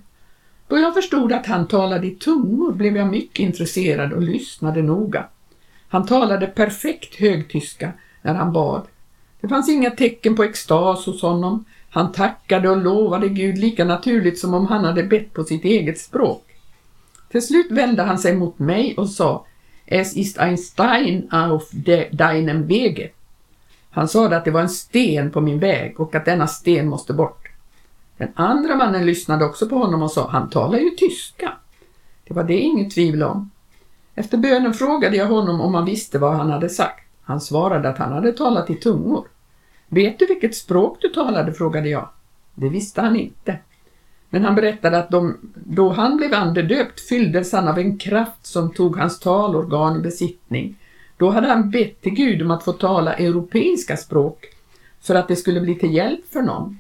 Då 0.68 0.78
jag 0.78 0.94
förstod 0.94 1.34
att 1.34 1.46
han 1.46 1.68
talade 1.68 2.08
i 2.08 2.12
tungor 2.12 2.72
blev 2.74 2.98
jag 2.98 3.08
mycket 3.08 3.40
intresserad 3.40 4.14
och 4.14 4.22
lyssnade 4.22 4.82
noga. 4.82 5.26
Han 5.88 6.06
talade 6.06 6.48
perfekt 6.48 7.16
högtyska 7.16 7.92
när 8.22 8.34
han 8.34 8.54
bad. 8.54 8.82
Det 9.42 9.48
fanns 9.48 9.70
inga 9.70 9.92
tecken 9.92 10.36
på 10.36 10.44
extas 10.44 11.06
hos 11.06 11.22
honom. 11.22 11.66
Han 11.90 12.12
tackade 12.12 12.70
och 12.70 12.78
lovade 12.78 13.30
Gud 13.30 13.58
lika 13.58 13.86
naturligt 13.86 14.40
som 14.40 14.54
om 14.54 14.68
han 14.68 14.86
hade 14.86 15.04
bett 15.04 15.34
på 15.34 15.44
sitt 15.44 15.66
eget 15.66 16.00
språk. 16.00 16.46
Till 17.32 17.48
slut 17.48 17.72
vände 17.72 18.04
han 18.04 18.20
sig 18.20 18.36
mot 18.36 18.60
mig 18.60 18.94
och 18.98 19.10
sa 19.10 19.46
Es 19.86 20.18
ist 20.18 20.40
ein 20.40 20.58
Stein 20.58 21.28
auf 21.32 21.70
de, 21.72 22.10
deinem 22.12 22.68
Wege. 22.68 23.10
Han 23.94 24.08
sade 24.08 24.38
att 24.38 24.46
det 24.46 24.52
var 24.52 24.62
en 24.62 24.70
sten 24.70 25.32
på 25.32 25.42
min 25.42 25.60
väg 25.60 26.00
och 26.00 26.16
att 26.16 26.26
denna 26.26 26.48
sten 26.48 26.88
måste 26.88 27.14
bort. 27.14 27.48
Den 28.18 28.32
andra 28.36 28.76
mannen 28.76 29.06
lyssnade 29.06 29.46
också 29.46 29.70
på 29.70 29.76
honom 29.76 30.04
och 30.04 30.12
sa, 30.12 30.30
han 30.30 30.50
talar 30.50 30.80
ju 30.80 30.90
tyska. 30.90 31.54
Det 32.28 32.34
var 32.34 32.44
det 32.44 32.60
inget 32.60 32.94
tvivel 32.94 33.24
om. 33.24 33.50
Efter 34.16 34.38
bönen 34.38 34.74
frågade 34.74 35.18
jag 35.18 35.28
honom 35.28 35.62
om 35.62 35.74
han 35.74 35.86
visste 35.86 36.20
vad 36.20 36.34
han 36.34 36.50
hade 36.50 36.70
sagt. 36.70 37.08
Han 37.24 37.42
svarade 37.42 37.90
att 37.90 37.98
han 37.98 38.14
hade 38.14 38.32
talat 38.32 38.70
i 38.70 38.76
tungor. 38.76 39.28
Vet 39.88 40.20
du 40.20 40.26
vilket 40.26 40.56
språk 40.56 40.98
du 41.02 41.10
talade? 41.10 41.54
frågade 41.54 41.90
jag. 41.90 42.10
Det 42.56 42.70
visste 42.70 43.02
han 43.02 43.16
inte. 43.16 43.58
Men 44.30 44.46
han 44.46 44.56
berättade 44.56 44.98
att 44.98 45.10
de, 45.10 45.38
då 45.56 45.90
han 45.90 46.18
blev 46.18 46.34
andedöpt 46.34 47.00
fylldes 47.00 47.52
han 47.52 47.68
av 47.68 47.80
en 47.80 47.98
kraft 47.98 48.46
som 48.46 48.74
tog 48.74 48.98
hans 48.98 49.20
talorgan 49.20 49.98
i 49.98 50.00
besittning. 50.00 50.76
Då 51.18 51.30
hade 51.30 51.48
han 51.48 51.70
bett 51.70 52.02
till 52.02 52.14
Gud 52.14 52.42
om 52.42 52.52
att 52.52 52.64
få 52.64 52.72
tala 52.74 53.14
europeiska 53.14 53.98
språk 53.98 54.46
för 55.02 55.16
att 55.16 55.28
det 55.28 55.36
skulle 55.36 55.62
bli 55.62 55.76
till 55.76 55.94
hjälp 55.94 56.26
för 56.32 56.42
någon. 56.42 56.80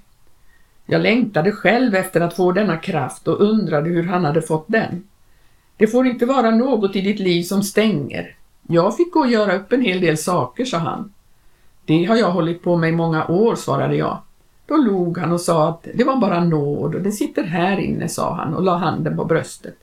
Jag 0.85 1.01
längtade 1.01 1.51
själv 1.51 1.95
efter 1.95 2.21
att 2.21 2.35
få 2.35 2.51
denna 2.51 2.77
kraft 2.77 3.27
och 3.27 3.41
undrade 3.41 3.89
hur 3.89 4.03
han 4.03 4.25
hade 4.25 4.41
fått 4.41 4.65
den. 4.67 5.03
Det 5.77 5.87
får 5.87 6.07
inte 6.07 6.25
vara 6.25 6.51
något 6.51 6.95
i 6.95 7.01
ditt 7.01 7.19
liv 7.19 7.43
som 7.43 7.63
stänger. 7.63 8.35
Jag 8.67 8.97
fick 8.97 9.13
gå 9.13 9.19
och 9.19 9.31
göra 9.31 9.55
upp 9.55 9.73
en 9.73 9.81
hel 9.81 10.01
del 10.01 10.17
saker, 10.17 10.65
sa 10.65 10.77
han. 10.77 11.13
Det 11.85 12.05
har 12.05 12.15
jag 12.15 12.31
hållit 12.31 12.63
på 12.63 12.77
med 12.77 12.89
i 12.89 12.95
många 12.95 13.27
år, 13.27 13.55
svarade 13.55 13.95
jag. 13.95 14.17
Då 14.65 14.77
log 14.77 15.17
han 15.17 15.31
och 15.31 15.41
sa 15.41 15.69
att 15.69 15.87
det 15.93 16.03
var 16.03 16.15
bara 16.15 16.43
nåd 16.43 16.95
och 16.95 17.01
det 17.01 17.11
sitter 17.11 17.43
här 17.43 17.79
inne, 17.79 18.09
sa 18.09 18.33
han 18.33 18.53
och 18.53 18.63
la 18.63 18.77
handen 18.77 19.17
på 19.17 19.25
bröstet. 19.25 19.82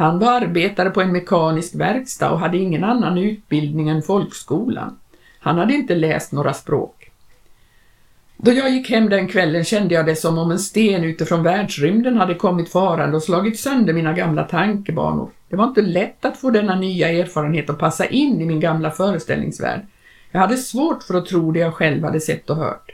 Han 0.00 0.18
var 0.18 0.40
arbetare 0.40 0.90
på 0.90 1.00
en 1.00 1.12
mekanisk 1.12 1.74
verkstad 1.74 2.30
och 2.30 2.38
hade 2.38 2.58
ingen 2.58 2.84
annan 2.84 3.18
utbildning 3.18 3.88
än 3.88 4.02
folkskolan. 4.02 4.98
Han 5.40 5.58
hade 5.58 5.74
inte 5.74 5.94
läst 5.94 6.32
några 6.32 6.52
språk. 6.52 7.10
Då 8.36 8.52
jag 8.52 8.70
gick 8.70 8.90
hem 8.90 9.08
den 9.08 9.28
kvällen 9.28 9.64
kände 9.64 9.94
jag 9.94 10.06
det 10.06 10.16
som 10.16 10.38
om 10.38 10.50
en 10.50 10.58
sten 10.58 11.04
utifrån 11.04 11.42
världsrymden 11.42 12.16
hade 12.16 12.34
kommit 12.34 12.72
farande 12.72 13.16
och 13.16 13.22
slagit 13.22 13.58
sönder 13.58 13.92
mina 13.92 14.12
gamla 14.12 14.44
tankebanor. 14.44 15.30
Det 15.48 15.56
var 15.56 15.64
inte 15.64 15.82
lätt 15.82 16.24
att 16.24 16.36
få 16.36 16.50
denna 16.50 16.74
nya 16.74 17.08
erfarenhet 17.08 17.70
att 17.70 17.78
passa 17.78 18.06
in 18.06 18.40
i 18.40 18.46
min 18.46 18.60
gamla 18.60 18.90
föreställningsvärld. 18.90 19.80
Jag 20.30 20.40
hade 20.40 20.56
svårt 20.56 21.02
för 21.02 21.14
att 21.14 21.26
tro 21.26 21.52
det 21.52 21.60
jag 21.60 21.74
själv 21.74 22.04
hade 22.04 22.20
sett 22.20 22.50
och 22.50 22.56
hört. 22.56 22.90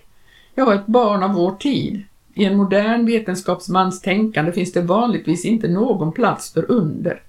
Jag 0.54 0.66
var 0.66 0.74
ett 0.74 0.86
barn 0.86 1.22
av 1.22 1.32
vår 1.32 1.52
tid. 1.52 2.04
I 2.38 2.44
en 2.44 2.56
modern 2.56 3.06
vetenskapsmans 3.06 4.00
tänkande 4.00 4.52
finns 4.52 4.72
det 4.72 4.80
vanligtvis 4.80 5.44
inte 5.44 5.68
någon 5.68 6.12
plats 6.12 6.52
för 6.52 6.70
under. 6.70 7.22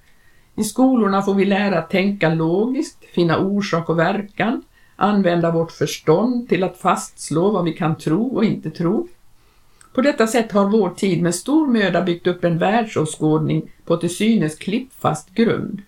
I 0.56 0.64
skolorna 0.64 1.22
får 1.22 1.34
vi 1.34 1.44
lära 1.44 1.78
att 1.78 1.90
tänka 1.90 2.34
logiskt, 2.34 3.04
finna 3.14 3.38
orsak 3.38 3.88
och 3.88 3.98
verkan, 3.98 4.62
använda 4.96 5.50
vårt 5.50 5.72
förstånd 5.72 6.48
till 6.48 6.64
att 6.64 6.76
fastslå 6.76 7.50
vad 7.50 7.64
vi 7.64 7.72
kan 7.72 7.96
tro 7.96 8.26
och 8.26 8.44
inte 8.44 8.70
tro. 8.70 9.08
På 9.94 10.00
detta 10.00 10.26
sätt 10.26 10.52
har 10.52 10.68
vår 10.68 10.90
tid 10.90 11.22
med 11.22 11.34
stor 11.34 11.66
möda 11.66 12.02
byggt 12.02 12.26
upp 12.26 12.44
en 12.44 12.58
världsåskådning 12.58 13.70
på 13.84 13.96
till 13.96 14.16
synes 14.16 14.54
klippfast 14.54 15.34
grund. 15.34 15.82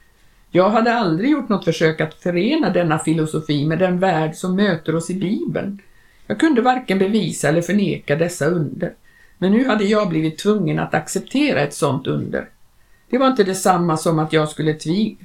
Jag 0.51 0.71
hade 0.71 0.95
aldrig 0.95 1.31
gjort 1.31 1.49
något 1.49 1.65
försök 1.65 2.01
att 2.01 2.15
förena 2.15 2.71
denna 2.71 2.99
filosofi 2.99 3.67
med 3.67 3.79
den 3.79 3.99
värld 3.99 4.35
som 4.35 4.57
möter 4.57 4.95
oss 4.95 5.11
i 5.11 5.15
Bibeln. 5.15 5.79
Jag 6.27 6.41
kunde 6.41 6.63
varken 6.63 6.99
bevisa 6.99 7.49
eller 7.49 7.63
förneka 7.63 8.17
dessa 8.17 8.47
under, 8.47 8.95
men 9.43 9.53
nu 9.53 9.69
hade 9.69 9.85
jag 9.85 10.09
blivit 10.09 10.39
tvungen 10.39 10.79
att 10.79 10.95
acceptera 10.95 11.61
ett 11.61 11.75
sådant 11.75 12.07
under. 12.07 12.49
Det 13.11 13.19
var 13.19 13.27
inte 13.27 13.45
detsamma 13.45 13.97
som 13.97 14.19
att 14.19 14.33
jag 14.33 14.49
skulle 14.49 14.75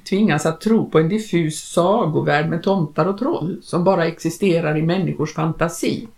tvingas 0.08 0.46
att 0.46 0.60
tro 0.60 0.90
på 0.90 0.98
en 0.98 1.08
diffus 1.08 1.72
sagovärld 1.72 2.48
med 2.48 2.62
tomtar 2.62 3.06
och 3.06 3.18
troll 3.18 3.58
som 3.62 3.84
bara 3.84 4.06
existerar 4.06 4.76
i 4.76 4.82
människors 4.82 5.34
fantasi. 5.34 6.08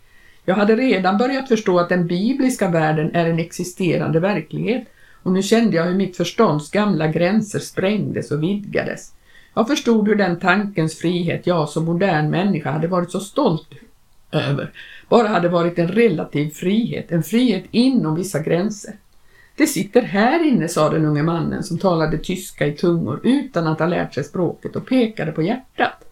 Jag 0.45 0.55
hade 0.55 0.76
redan 0.76 1.19
börjat 1.19 1.49
förstå 1.49 1.78
att 1.78 1.88
den 1.88 2.07
bibliska 2.07 2.69
världen 2.69 3.14
är 3.14 3.26
en 3.26 3.38
existerande 3.38 4.21
verklighet 4.21 4.85
och 5.23 5.33
nu 5.33 5.43
kände 5.43 5.76
jag 5.76 5.85
hur 5.85 5.95
mitt 5.95 6.17
förstånds 6.17 6.71
gamla 6.71 7.07
gränser 7.07 7.59
sprängdes 7.59 8.31
och 8.31 8.43
vidgades. 8.43 9.12
Jag 9.55 9.69
förstod 9.69 10.09
hur 10.09 10.17
den 10.17 10.38
tankens 10.38 10.99
frihet 10.99 11.47
jag 11.47 11.69
som 11.69 11.85
modern 11.85 12.31
människa 12.31 12.71
hade 12.71 12.88
varit 12.88 13.11
så 13.11 13.21
stolt 13.21 13.69
över 14.33 14.73
bara 15.08 15.28
hade 15.28 15.48
varit 15.48 15.78
en 15.78 15.88
relativ 15.88 16.50
frihet, 16.50 17.12
en 17.12 17.22
frihet 17.22 17.64
inom 17.70 18.14
vissa 18.14 18.38
gränser. 18.38 18.94
Det 19.56 19.66
sitter 19.66 20.02
här 20.02 20.44
inne, 20.44 20.68
sa 20.68 20.90
den 20.90 21.04
unge 21.04 21.22
mannen 21.22 21.62
som 21.62 21.78
talade 21.78 22.18
tyska 22.18 22.66
i 22.66 22.72
tungor 22.72 23.20
utan 23.22 23.66
att 23.66 23.78
ha 23.78 23.86
lärt 23.86 24.14
sig 24.14 24.24
språket 24.24 24.76
och 24.76 24.86
pekade 24.86 25.32
på 25.32 25.42
hjärtat. 25.42 26.04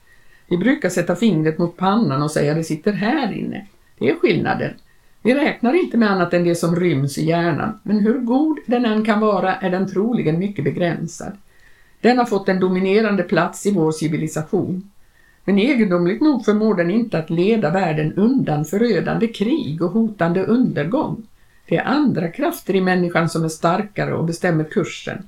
Vi 0.48 0.58
brukar 0.58 0.88
sätta 0.88 1.16
fingret 1.16 1.58
mot 1.58 1.76
pannan 1.76 2.22
och 2.22 2.30
säga 2.30 2.54
det 2.54 2.64
sitter 2.64 2.92
här 2.92 3.32
inne. 3.32 3.66
Det 3.98 4.10
är 4.10 4.14
skillnaden. 4.14 4.74
Vi 5.22 5.34
räknar 5.34 5.74
inte 5.74 5.96
med 5.96 6.10
annat 6.10 6.34
än 6.34 6.44
det 6.44 6.54
som 6.54 6.76
ryms 6.76 7.18
i 7.18 7.24
hjärnan, 7.24 7.80
men 7.82 7.98
hur 7.98 8.18
god 8.18 8.58
den 8.66 8.84
än 8.84 9.04
kan 9.04 9.20
vara 9.20 9.54
är 9.54 9.70
den 9.70 9.92
troligen 9.92 10.38
mycket 10.38 10.64
begränsad. 10.64 11.32
Den 12.00 12.18
har 12.18 12.24
fått 12.24 12.48
en 12.48 12.60
dominerande 12.60 13.22
plats 13.22 13.66
i 13.66 13.72
vår 13.72 13.92
civilisation. 13.92 14.90
Men 15.48 15.58
egendomligt 15.58 16.20
nog 16.20 16.44
förmår 16.44 16.74
den 16.74 16.90
inte 16.90 17.18
att 17.18 17.30
leda 17.30 17.70
världen 17.70 18.12
undan 18.12 18.64
förödande 18.64 19.26
krig 19.26 19.82
och 19.82 19.90
hotande 19.90 20.44
undergång. 20.44 21.26
Det 21.68 21.76
är 21.76 21.84
andra 21.84 22.28
krafter 22.28 22.74
i 22.74 22.80
människan 22.80 23.28
som 23.28 23.44
är 23.44 23.48
starkare 23.48 24.14
och 24.14 24.24
bestämmer 24.24 24.64
kursen. 24.64 25.22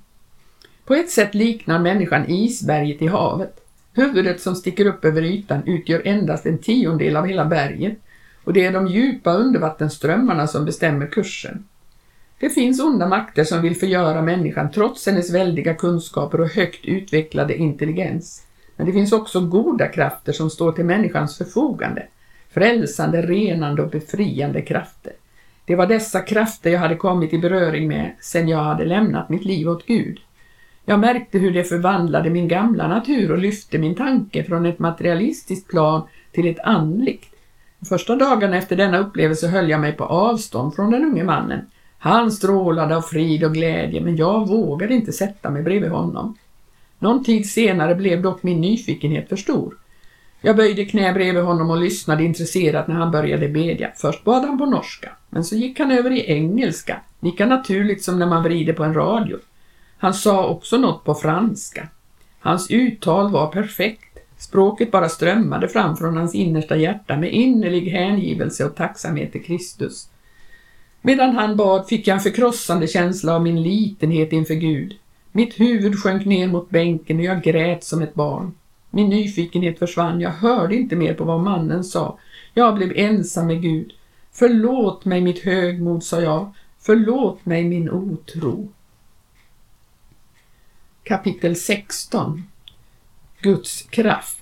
På 0.85 0.95
ett 0.95 1.11
sätt 1.11 1.35
liknar 1.35 1.79
människan 1.79 2.31
isberget 2.31 3.03
i 3.03 3.07
havet. 3.07 3.61
Huvudet 3.93 4.41
som 4.41 4.55
sticker 4.55 4.87
upp 4.87 5.05
över 5.05 5.23
ytan 5.23 5.63
utgör 5.67 6.03
endast 6.05 6.47
en 6.47 6.59
tiondel 6.59 7.17
av 7.17 7.27
hela 7.27 7.45
berget 7.45 7.99
och 8.45 8.53
det 8.53 8.65
är 8.65 8.73
de 8.73 8.87
djupa 8.87 9.33
undervattensströmmarna 9.33 10.47
som 10.47 10.65
bestämmer 10.65 11.07
kursen. 11.07 11.65
Det 12.41 12.51
finns 12.51 12.81
onda 12.81 13.09
makter 13.09 13.45
som 13.45 13.63
vill 13.63 13.77
förgöra 13.77 14.23
människan 14.23 14.71
trots 14.71 15.07
hennes 15.07 15.35
väldiga 15.35 15.75
kunskaper 15.75 16.41
och 16.41 16.49
högt 16.49 16.85
utvecklade 16.85 17.57
intelligens. 17.57 18.48
Men 18.79 18.87
det 18.87 18.93
finns 18.93 19.13
också 19.13 19.41
goda 19.41 19.89
krafter 19.89 20.33
som 20.33 20.51
står 20.51 20.73
till 20.73 20.85
människans 20.85 21.39
förfogande. 21.39 22.07
Frälsande, 22.51 23.23
renande 23.23 23.83
och 23.83 23.91
befriande 23.91 24.63
krafter. 24.63 25.13
Det 25.65 25.77
var 25.77 25.87
dessa 25.87 26.21
krafter 26.21 26.71
jag 26.71 26.79
hade 26.79 26.95
kommit 26.95 27.33
i 27.33 27.39
beröring 27.39 27.89
med 27.89 28.15
sedan 28.21 28.49
jag 28.49 28.59
hade 28.59 28.85
lämnat 28.85 29.29
mitt 29.29 29.45
liv 29.45 29.69
åt 29.69 29.87
Gud. 29.87 30.19
Jag 30.85 31.01
märkte 31.01 31.39
hur 31.39 31.51
det 31.51 31.65
förvandlade 31.65 32.31
min 32.31 32.49
gamla 32.49 32.89
natur 32.89 33.33
och 33.33 33.39
lyfte 33.39 33.79
min 33.79 33.95
tanke 33.95 34.45
från 34.45 34.67
ett 34.67 34.79
materialistiskt 34.79 35.69
plan 35.69 36.03
till 36.33 36.49
ett 36.49 36.61
andligt. 36.61 37.25
Första 37.89 38.17
dagarna 38.17 38.57
efter 38.57 38.77
denna 38.77 38.99
upplevelse 38.99 39.49
höll 39.49 39.71
jag 39.71 39.81
mig 39.81 39.93
på 39.93 40.05
avstånd 40.05 40.75
från 40.75 40.91
den 40.91 41.05
unge 41.05 41.25
mannen. 41.25 41.61
Han 41.99 42.31
strålade 42.31 42.97
av 42.97 43.03
frid 43.03 43.45
och 43.45 43.55
glädje, 43.55 44.01
men 44.01 44.17
jag 44.17 44.49
vågade 44.49 44.95
inte 44.95 45.13
sätta 45.13 45.51
mig 45.51 45.63
bredvid 45.63 45.91
honom. 45.91 46.37
Någon 46.99 47.25
tid 47.25 47.51
senare 47.51 47.95
blev 47.95 48.23
dock 48.23 48.43
min 48.43 48.61
nyfikenhet 48.61 49.29
för 49.29 49.37
stor. 49.37 49.75
Jag 50.41 50.57
böjde 50.57 50.85
knä 50.85 51.13
bredvid 51.13 51.43
honom 51.43 51.71
och 51.71 51.81
lyssnade 51.81 52.25
intresserat 52.25 52.89
när 52.89 52.95
han 52.95 53.11
började 53.11 53.49
bedja. 53.49 53.91
Först 53.97 54.25
bad 54.25 54.45
han 54.45 54.59
på 54.59 54.67
norska, 54.67 55.11
men 55.31 55.45
så 55.45 55.57
gick 55.57 55.79
han 55.79 55.91
över 55.91 56.11
i 56.11 56.33
engelska, 56.33 57.01
lika 57.21 57.47
naturligt 57.47 58.05
som 58.05 58.19
när 58.19 58.27
man 58.27 58.43
vrider 58.43 58.73
på 58.73 58.85
en 58.85 58.95
radio. 58.95 59.39
Han 59.99 60.15
sa 60.15 60.49
också 60.49 60.77
något 60.77 61.05
på 61.05 61.15
franska. 61.15 61.89
Hans 62.41 62.71
uttal 62.71 63.31
var 63.31 63.47
perfekt. 63.47 64.19
Språket 64.39 64.91
bara 64.91 65.09
strömmade 65.09 65.69
fram 65.69 65.97
från 65.97 66.17
hans 66.17 66.35
innersta 66.35 66.77
hjärta 66.77 67.17
med 67.17 67.33
innerlig 67.33 67.91
hängivelse 67.91 68.65
och 68.65 68.77
tacksamhet 68.77 69.33
till 69.33 69.45
Kristus. 69.45 70.09
Medan 71.03 71.37
han 71.37 71.57
bad 71.57 71.89
fick 71.89 72.07
jag 72.07 72.15
en 72.15 72.21
förkrossande 72.21 72.87
känsla 72.87 73.35
av 73.35 73.43
min 73.43 73.63
litenhet 73.63 74.33
inför 74.33 74.55
Gud. 74.55 74.97
Mitt 75.39 75.61
huvud 75.61 75.99
sjönk 75.99 76.27
ner 76.27 76.49
mot 76.49 76.71
bänken 76.71 77.19
och 77.19 77.25
jag 77.25 77.43
grät 77.43 77.85
som 77.85 78.03
ett 78.03 78.15
barn. 78.15 78.55
Min 78.91 79.09
nyfikenhet 79.09 79.79
försvann, 79.79 80.21
jag 80.21 80.31
hörde 80.31 80.77
inte 80.77 80.97
mer 80.97 81.15
på 81.15 81.25
vad 81.25 81.41
mannen 81.41 81.85
sa. 81.85 82.19
Jag 82.55 82.75
blev 82.75 82.93
ensam 82.97 83.47
med 83.47 83.63
Gud. 83.63 83.93
Förlåt 84.33 85.05
mig 85.05 85.21
mitt 85.21 85.45
högmod, 85.45 86.05
sa 86.05 86.21
jag. 86.21 86.55
Förlåt 86.79 87.47
mig 87.47 87.65
min 87.65 87.91
otro. 87.91 88.69
Kapitel 91.03 91.57
16 91.57 92.43
Guds 93.41 93.83
kraft 93.83 94.38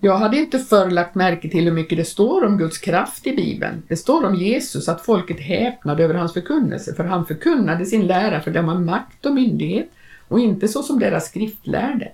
jag 0.00 0.18
hade 0.18 0.36
inte 0.36 0.58
förr 0.58 0.90
lagt 0.90 1.14
märke 1.14 1.48
till 1.48 1.64
hur 1.64 1.72
mycket 1.72 1.98
det 1.98 2.04
står 2.04 2.44
om 2.44 2.58
Guds 2.58 2.78
kraft 2.78 3.26
i 3.26 3.36
Bibeln. 3.36 3.82
Det 3.88 3.96
står 3.96 4.24
om 4.24 4.34
Jesus 4.34 4.88
att 4.88 5.04
folket 5.04 5.40
häpnade 5.40 6.04
över 6.04 6.14
hans 6.14 6.32
förkunnelse, 6.32 6.94
för 6.94 7.04
han 7.04 7.26
förkunnade 7.26 7.86
sin 7.86 8.06
lära 8.06 8.40
för 8.40 8.50
dem 8.50 8.68
av 8.68 8.82
makt 8.82 9.26
och 9.26 9.34
myndighet 9.34 9.90
och 10.28 10.40
inte 10.40 10.68
så 10.68 10.82
som 10.82 10.98
deras 10.98 11.26
skriftlärde. 11.26 12.12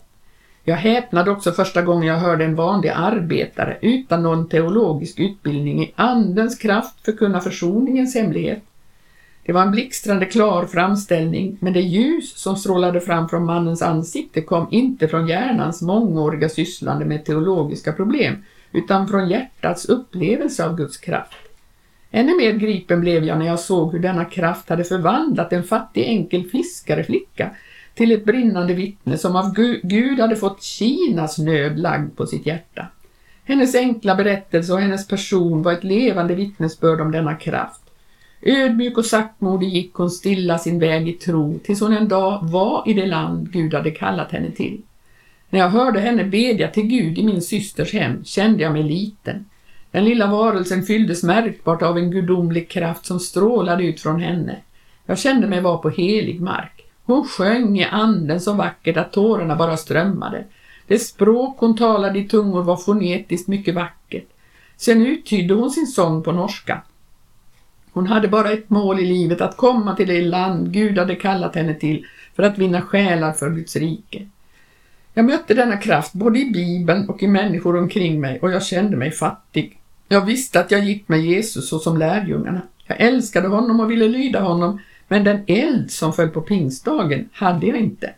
Jag 0.64 0.77
häpnade 0.77 1.31
också 1.31 1.53
första 1.53 1.83
gången 1.83 2.09
jag 2.09 2.18
hörde 2.18 2.44
en 2.44 2.55
vanlig 2.55 2.88
arbetare 2.88 3.79
utan 3.81 4.23
någon 4.23 4.49
teologisk 4.49 5.20
utbildning 5.20 5.83
i 5.83 5.92
Andens 5.97 6.59
kraft 6.59 7.05
förkunna 7.05 7.40
försoningens 7.40 8.14
hemlighet. 8.14 8.62
Det 9.47 9.53
var 9.53 9.63
en 9.63 9.71
blixtrande 9.71 10.27
klar 10.27 10.67
framställning, 10.67 11.57
men 11.61 11.73
det 11.73 11.81
ljus 11.81 12.37
som 12.37 12.57
strålade 12.57 13.01
fram 13.01 13.29
från 13.29 13.45
mannens 13.45 13.83
ansikte 13.83 14.41
kom 14.41 14.67
inte 14.71 15.09
från 15.09 15.29
hjärnans 15.29 15.83
mångåriga 15.83 16.49
sysslande 16.49 17.05
med 17.05 17.25
teologiska 17.25 17.93
problem, 17.93 18.45
utan 18.73 19.09
från 19.09 19.29
hjärtats 19.29 19.85
upplevelse 19.85 20.67
av 20.67 20.77
Guds 20.77 20.97
kraft. 20.97 21.37
Ännu 22.11 22.37
mer 22.37 22.53
gripen 22.53 23.01
blev 23.01 23.25
jag 23.25 23.39
när 23.39 23.47
jag 23.47 23.61
såg 23.61 23.93
hur 23.93 23.99
denna 23.99 24.25
kraft 24.25 24.69
hade 24.69 24.85
förvandlat 24.85 25.53
en 25.53 25.65
fattig 25.65 26.05
enkel 26.05 26.45
fiskareflicka 26.45 27.51
till 27.95 28.13
ett 28.13 28.25
brinnande 28.25 28.75
vittne 28.75 29.19
som 29.19 29.37
av 29.37 29.55
Gud 29.83 30.21
hade 30.21 30.37
fått 30.37 30.63
Kinas 30.63 31.39
nöd 31.39 31.79
lagd 31.79 32.17
på 32.17 32.27
sitt 32.27 32.47
hjärta. 32.47 32.87
Hennes 33.45 33.75
enkla 33.75 34.15
berättelse 34.15 34.73
och 34.73 34.81
hennes 34.81 35.09
person 35.09 35.63
var 35.63 35.73
ett 35.73 35.85
levande 35.85 36.35
vittnesbörd 36.35 37.01
om 37.01 37.13
denna 37.13 37.35
kraft. 37.35 37.84
Ödmjuk 38.47 38.99
och 38.99 39.07
saktmodig 39.07 39.69
gick 39.69 39.95
hon 39.95 40.11
stilla 40.11 40.59
sin 40.59 40.79
väg 40.79 41.09
i 41.09 41.13
tro 41.13 41.59
tills 41.65 41.81
hon 41.81 41.93
en 41.93 42.09
dag 42.09 42.39
var 42.43 42.83
i 42.87 42.93
det 42.93 43.07
land 43.07 43.53
Gud 43.53 43.75
hade 43.75 43.91
kallat 43.91 44.33
henne 44.33 44.51
till. 44.51 44.83
När 45.51 45.61
jag 45.61 45.69
hörde 45.69 46.01
henne 46.01 46.25
bedja 46.25 46.69
till 46.69 46.87
Gud 46.87 47.19
i 47.19 47.25
min 47.25 47.43
systers 47.43 47.93
hem 47.93 48.25
kände 48.25 48.63
jag 48.63 48.73
mig 48.73 48.83
liten. 48.83 49.45
Den 49.91 50.05
lilla 50.05 50.27
varelsen 50.27 50.83
fylldes 50.83 51.23
märkbart 51.23 51.83
av 51.83 51.99
en 51.99 52.11
gudomlig 52.11 52.69
kraft 52.69 53.07
som 53.07 53.21
strålade 53.21 53.85
ut 53.85 54.01
från 54.01 54.21
henne. 54.21 54.57
Jag 55.07 55.19
kände 55.19 55.47
mig 55.47 55.61
vara 55.61 55.79
på 55.79 55.91
helig 55.91 56.41
mark. 56.41 56.85
Hon 57.05 57.25
sjöng 57.25 57.79
i 57.79 57.85
anden 57.85 58.41
så 58.41 58.53
vackert 58.53 58.97
att 58.97 59.13
tårarna 59.13 59.57
bara 59.57 59.77
strömmade. 59.77 60.45
Det 60.87 60.99
språk 60.99 61.57
hon 61.59 61.77
talade 61.77 62.19
i 62.19 62.29
tungor 62.29 62.63
var 62.63 62.77
fonetiskt 62.77 63.49
mycket 63.49 63.75
vackert. 63.75 64.27
Sen 64.77 65.07
uttydde 65.07 65.55
hon 65.55 65.71
sin 65.71 65.87
sång 65.87 66.23
på 66.23 66.33
norska. 66.33 66.83
Hon 67.95 68.07
hade 68.07 68.29
bara 68.29 68.51
ett 68.51 68.71
mål 68.71 69.01
i 69.01 69.07
livet, 69.07 69.41
att 69.41 69.57
komma 69.57 69.97
till 69.97 70.09
det 70.09 70.23
land 70.23 70.73
Gud 70.73 70.99
hade 70.99 71.15
kallat 71.15 71.55
henne 71.55 71.75
till 71.75 72.07
för 72.37 72.43
att 72.43 72.59
vinna 72.59 72.83
själar 72.83 73.33
för 73.33 73.51
Guds 73.51 73.77
rike. 73.77 74.27
Jag 75.15 75.25
mötte 75.25 75.55
denna 75.55 75.77
kraft 75.77 76.13
både 76.13 76.39
i 76.39 76.51
Bibeln 76.51 77.09
och 77.09 77.23
i 77.23 77.27
människor 77.27 77.77
omkring 77.77 78.21
mig 78.21 78.39
och 78.41 78.51
jag 78.51 78.65
kände 78.65 78.97
mig 78.97 79.11
fattig. 79.11 79.79
Jag 80.09 80.27
visste 80.27 80.61
att 80.61 80.71
jag 80.71 80.85
gick 80.85 81.09
med 81.09 81.21
Jesus 81.21 81.69
så 81.69 81.79
som 81.79 81.97
lärjungarna. 81.97 82.61
Jag 82.87 83.01
älskade 83.01 83.49
honom 83.49 83.81
och 83.81 83.91
ville 83.91 84.09
lyda 84.09 84.41
honom, 84.41 84.81
men 85.09 85.25
den 85.25 85.41
eld 85.47 85.91
som 85.91 86.13
föll 86.13 86.29
på 86.29 86.41
pingstdagen 86.41 87.29
hade 87.33 87.67
jag 87.67 87.79
inte. 87.79 88.11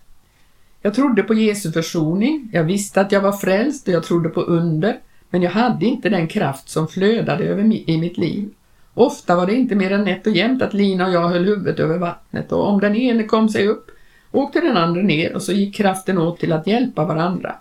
Jag 0.83 0.95
trodde 0.95 1.23
på 1.23 1.35
Jesu 1.35 1.73
försoning, 1.73 2.51
jag 2.53 2.65
visste 2.65 3.01
att 3.01 3.12
jag 3.12 3.21
var 3.21 3.33
frälst 3.33 3.89
och 3.89 3.95
jag 3.95 4.05
trodde 4.05 4.29
på 4.29 4.41
under, 4.41 4.99
men 5.31 5.43
jag 5.43 5.51
hade 5.51 5.87
inte 5.87 6.09
den 6.09 6.29
kraft 6.29 6.69
som 6.69 6.89
flödade 6.89 7.45
över 7.45 7.91
i 7.91 7.99
mitt 7.99 8.19
liv. 8.19 8.51
Ofta 8.98 9.37
var 9.37 9.46
det 9.46 9.54
inte 9.54 9.74
mer 9.74 9.92
än 9.92 10.04
nätt 10.04 10.26
och 10.26 10.32
jämnt 10.32 10.62
att 10.62 10.74
Lina 10.74 11.06
och 11.06 11.12
jag 11.12 11.28
höll 11.28 11.44
huvudet 11.44 11.78
över 11.78 11.98
vattnet 11.98 12.52
och 12.52 12.68
om 12.68 12.80
den 12.80 12.96
ene 12.96 13.24
kom 13.24 13.48
sig 13.48 13.68
upp 13.68 13.90
åkte 14.32 14.61
den 14.61 14.76
andra 14.76 15.02
ner 15.02 15.35
och 15.35 15.42
så 15.42 15.52
gick 15.52 15.74
kraften 15.74 16.18
åt 16.18 16.40
till 16.40 16.52
att 16.52 16.66
hjälpa 16.66 17.04
varandra. 17.04 17.54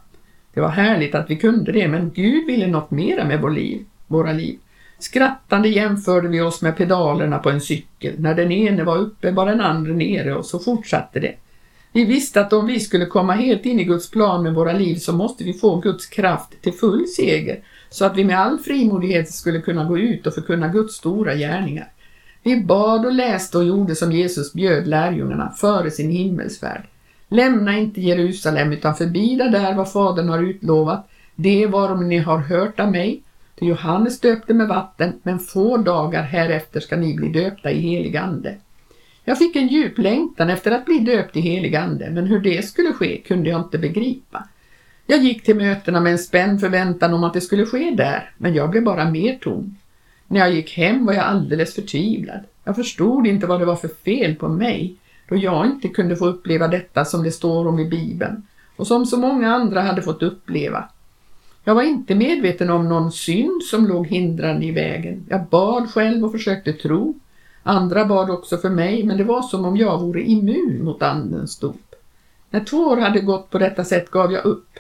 Det 0.53 0.61
var 0.61 0.69
härligt 0.69 1.15
att 1.15 1.29
vi 1.29 1.35
kunde 1.35 1.71
det, 1.71 1.87
men 1.87 2.11
Gud 2.15 2.47
ville 2.47 2.67
något 2.67 2.91
mera 2.91 3.25
med 3.25 3.41
vår 3.41 3.51
liv, 3.51 3.85
våra 4.07 4.33
liv. 4.33 4.59
Skrattande 4.99 5.69
jämförde 5.69 6.27
vi 6.27 6.41
oss 6.41 6.61
med 6.61 6.77
pedalerna 6.77 7.39
på 7.39 7.49
en 7.49 7.61
cykel. 7.61 8.13
När 8.17 8.35
den 8.35 8.51
ene 8.51 8.83
var 8.83 8.97
uppe 8.97 9.31
var 9.31 9.45
den 9.45 9.61
andra 9.61 9.93
nere 9.93 10.35
och 10.35 10.45
så 10.45 10.59
fortsatte 10.59 11.19
det. 11.19 11.33
Vi 11.91 12.05
visste 12.05 12.41
att 12.41 12.53
om 12.53 12.67
vi 12.67 12.79
skulle 12.79 13.05
komma 13.05 13.33
helt 13.33 13.65
in 13.65 13.79
i 13.79 13.83
Guds 13.83 14.11
plan 14.11 14.43
med 14.43 14.53
våra 14.53 14.73
liv 14.73 14.95
så 14.95 15.13
måste 15.13 15.43
vi 15.43 15.53
få 15.53 15.75
Guds 15.75 16.05
kraft 16.05 16.61
till 16.61 16.73
full 16.73 17.07
seger 17.07 17.59
så 17.95 18.05
att 18.05 18.17
vi 18.17 18.23
med 18.23 18.39
all 18.39 18.59
frimodighet 18.59 19.31
skulle 19.31 19.61
kunna 19.61 19.83
gå 19.83 19.97
ut 19.97 20.27
och 20.27 20.33
förkunna 20.33 20.67
Guds 20.67 20.95
stora 20.95 21.35
gärningar. 21.35 21.87
Vi 22.43 22.61
bad 22.61 23.05
och 23.05 23.13
läste 23.13 23.57
och 23.57 23.63
gjorde 23.63 23.95
som 23.95 24.11
Jesus 24.11 24.53
bjöd 24.53 24.87
lärjungarna 24.87 25.51
före 25.51 25.91
sin 25.91 26.11
himmelsfärd. 26.11 26.83
Lämna 27.29 27.77
inte 27.77 28.01
Jerusalem 28.01 28.71
utan 28.71 28.95
förbida 28.95 29.49
där 29.49 29.75
vad 29.75 29.91
Fadern 29.91 30.29
har 30.29 30.43
utlovat, 30.43 31.09
det 31.35 31.67
varom 31.67 32.09
ni 32.09 32.17
har 32.17 32.37
hört 32.37 32.79
av 32.79 32.91
mig. 32.91 33.21
Till 33.55 33.67
Johannes 33.67 34.19
döpte 34.19 34.53
med 34.53 34.67
vatten, 34.67 35.13
men 35.23 35.39
få 35.39 35.77
dagar 35.77 36.23
härefter 36.23 36.79
ska 36.79 36.97
ni 36.97 37.15
bli 37.15 37.27
döpta 37.29 37.71
i 37.71 37.79
helig 37.79 38.17
ande. 38.17 38.55
Jag 39.23 39.37
fick 39.37 39.55
en 39.55 39.67
djup 39.67 39.97
längtan 39.97 40.49
efter 40.49 40.71
att 40.71 40.85
bli 40.85 40.99
döpt 40.99 41.37
i 41.37 41.41
helig 41.41 41.75
ande, 41.75 42.09
men 42.09 42.25
hur 42.27 42.39
det 42.39 42.65
skulle 42.65 42.93
ske 42.93 43.17
kunde 43.17 43.49
jag 43.49 43.61
inte 43.61 43.77
begripa. 43.77 44.47
Jag 45.07 45.23
gick 45.23 45.43
till 45.43 45.55
mötena 45.55 45.99
med 45.99 46.11
en 46.11 46.19
spänd 46.19 46.59
förväntan 46.59 47.13
om 47.13 47.23
att 47.23 47.33
det 47.33 47.41
skulle 47.41 47.65
ske 47.65 47.91
där, 47.97 48.31
men 48.37 48.53
jag 48.53 48.69
blev 48.69 48.83
bara 48.83 49.09
mer 49.09 49.37
tom. 49.41 49.77
När 50.27 50.39
jag 50.39 50.53
gick 50.53 50.77
hem 50.77 51.05
var 51.05 51.13
jag 51.13 51.23
alldeles 51.23 51.75
förtvivlad. 51.75 52.39
Jag 52.63 52.75
förstod 52.75 53.27
inte 53.27 53.47
vad 53.47 53.59
det 53.59 53.65
var 53.65 53.75
för 53.75 53.87
fel 53.87 54.35
på 54.35 54.47
mig, 54.47 54.95
då 55.29 55.35
jag 55.35 55.65
inte 55.65 55.87
kunde 55.87 56.15
få 56.15 56.25
uppleva 56.25 56.67
detta 56.67 57.05
som 57.05 57.23
det 57.23 57.31
står 57.31 57.67
om 57.67 57.79
i 57.79 57.85
Bibeln 57.85 58.43
och 58.75 58.87
som 58.87 59.05
så 59.05 59.17
många 59.17 59.55
andra 59.55 59.81
hade 59.81 60.01
fått 60.01 60.23
uppleva. 60.23 60.89
Jag 61.63 61.75
var 61.75 61.83
inte 61.83 62.15
medveten 62.15 62.69
om 62.69 62.89
någon 62.89 63.11
synd 63.11 63.63
som 63.63 63.87
låg 63.87 64.07
hindrande 64.07 64.65
i 64.65 64.71
vägen. 64.71 65.25
Jag 65.29 65.45
bad 65.45 65.89
själv 65.89 66.25
och 66.25 66.31
försökte 66.31 66.73
tro. 66.73 67.19
Andra 67.63 68.05
bad 68.05 68.29
också 68.29 68.57
för 68.57 68.69
mig, 68.69 69.03
men 69.03 69.17
det 69.17 69.23
var 69.23 69.41
som 69.41 69.65
om 69.65 69.77
jag 69.77 69.99
vore 69.99 70.21
immun 70.21 70.83
mot 70.83 71.01
andens 71.01 71.59
dop. 71.59 71.95
När 72.49 72.63
två 72.63 72.77
år 72.77 72.97
hade 72.97 73.19
gått 73.19 73.49
på 73.49 73.57
detta 73.57 73.83
sätt 73.83 74.11
gav 74.11 74.31
jag 74.31 74.45
upp. 74.45 74.79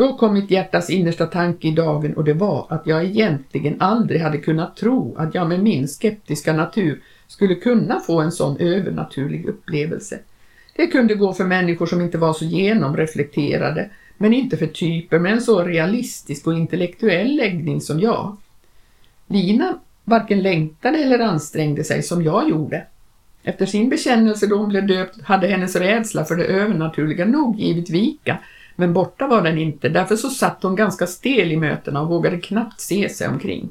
Då 0.00 0.16
kom 0.16 0.34
mitt 0.34 0.50
hjärtas 0.50 0.90
innersta 0.90 1.26
tanke 1.26 1.68
i 1.68 1.70
dagen 1.70 2.14
och 2.14 2.24
det 2.24 2.32
var 2.32 2.66
att 2.68 2.86
jag 2.86 3.04
egentligen 3.04 3.76
aldrig 3.80 4.20
hade 4.20 4.38
kunnat 4.38 4.76
tro 4.76 5.14
att 5.18 5.34
jag 5.34 5.48
med 5.48 5.62
min 5.62 5.88
skeptiska 5.88 6.52
natur 6.52 7.02
skulle 7.26 7.54
kunna 7.54 8.00
få 8.00 8.20
en 8.20 8.32
sån 8.32 8.56
övernaturlig 8.56 9.46
upplevelse. 9.46 10.18
Det 10.76 10.86
kunde 10.86 11.14
gå 11.14 11.32
för 11.32 11.44
människor 11.44 11.86
som 11.86 12.00
inte 12.00 12.18
var 12.18 12.32
så 12.32 12.44
genomreflekterade, 12.44 13.90
men 14.18 14.34
inte 14.34 14.56
för 14.56 14.66
typer 14.66 15.18
med 15.18 15.32
en 15.32 15.40
så 15.40 15.62
realistisk 15.64 16.46
och 16.46 16.54
intellektuell 16.54 17.36
läggning 17.36 17.80
som 17.80 18.00
jag. 18.00 18.36
Lina 19.26 19.78
varken 20.04 20.42
längtade 20.42 20.98
eller 20.98 21.18
ansträngde 21.18 21.84
sig 21.84 22.02
som 22.02 22.22
jag 22.22 22.50
gjorde. 22.50 22.86
Efter 23.42 23.66
sin 23.66 23.88
bekännelse 23.88 24.46
då 24.46 24.56
hon 24.56 24.68
blev 24.68 24.86
döpt 24.86 25.22
hade 25.22 25.46
hennes 25.46 25.76
rädsla 25.76 26.24
för 26.24 26.36
det 26.36 26.44
övernaturliga 26.44 27.24
nog 27.24 27.60
givit 27.60 27.90
vika, 27.90 28.38
men 28.80 28.92
borta 28.92 29.26
var 29.26 29.42
den 29.42 29.58
inte, 29.58 29.88
därför 29.88 30.16
så 30.16 30.30
satt 30.30 30.62
hon 30.62 30.76
ganska 30.76 31.06
stel 31.06 31.52
i 31.52 31.56
mötena 31.56 32.00
och 32.00 32.08
vågade 32.08 32.40
knappt 32.40 32.80
se 32.80 33.08
sig 33.08 33.28
omkring. 33.28 33.68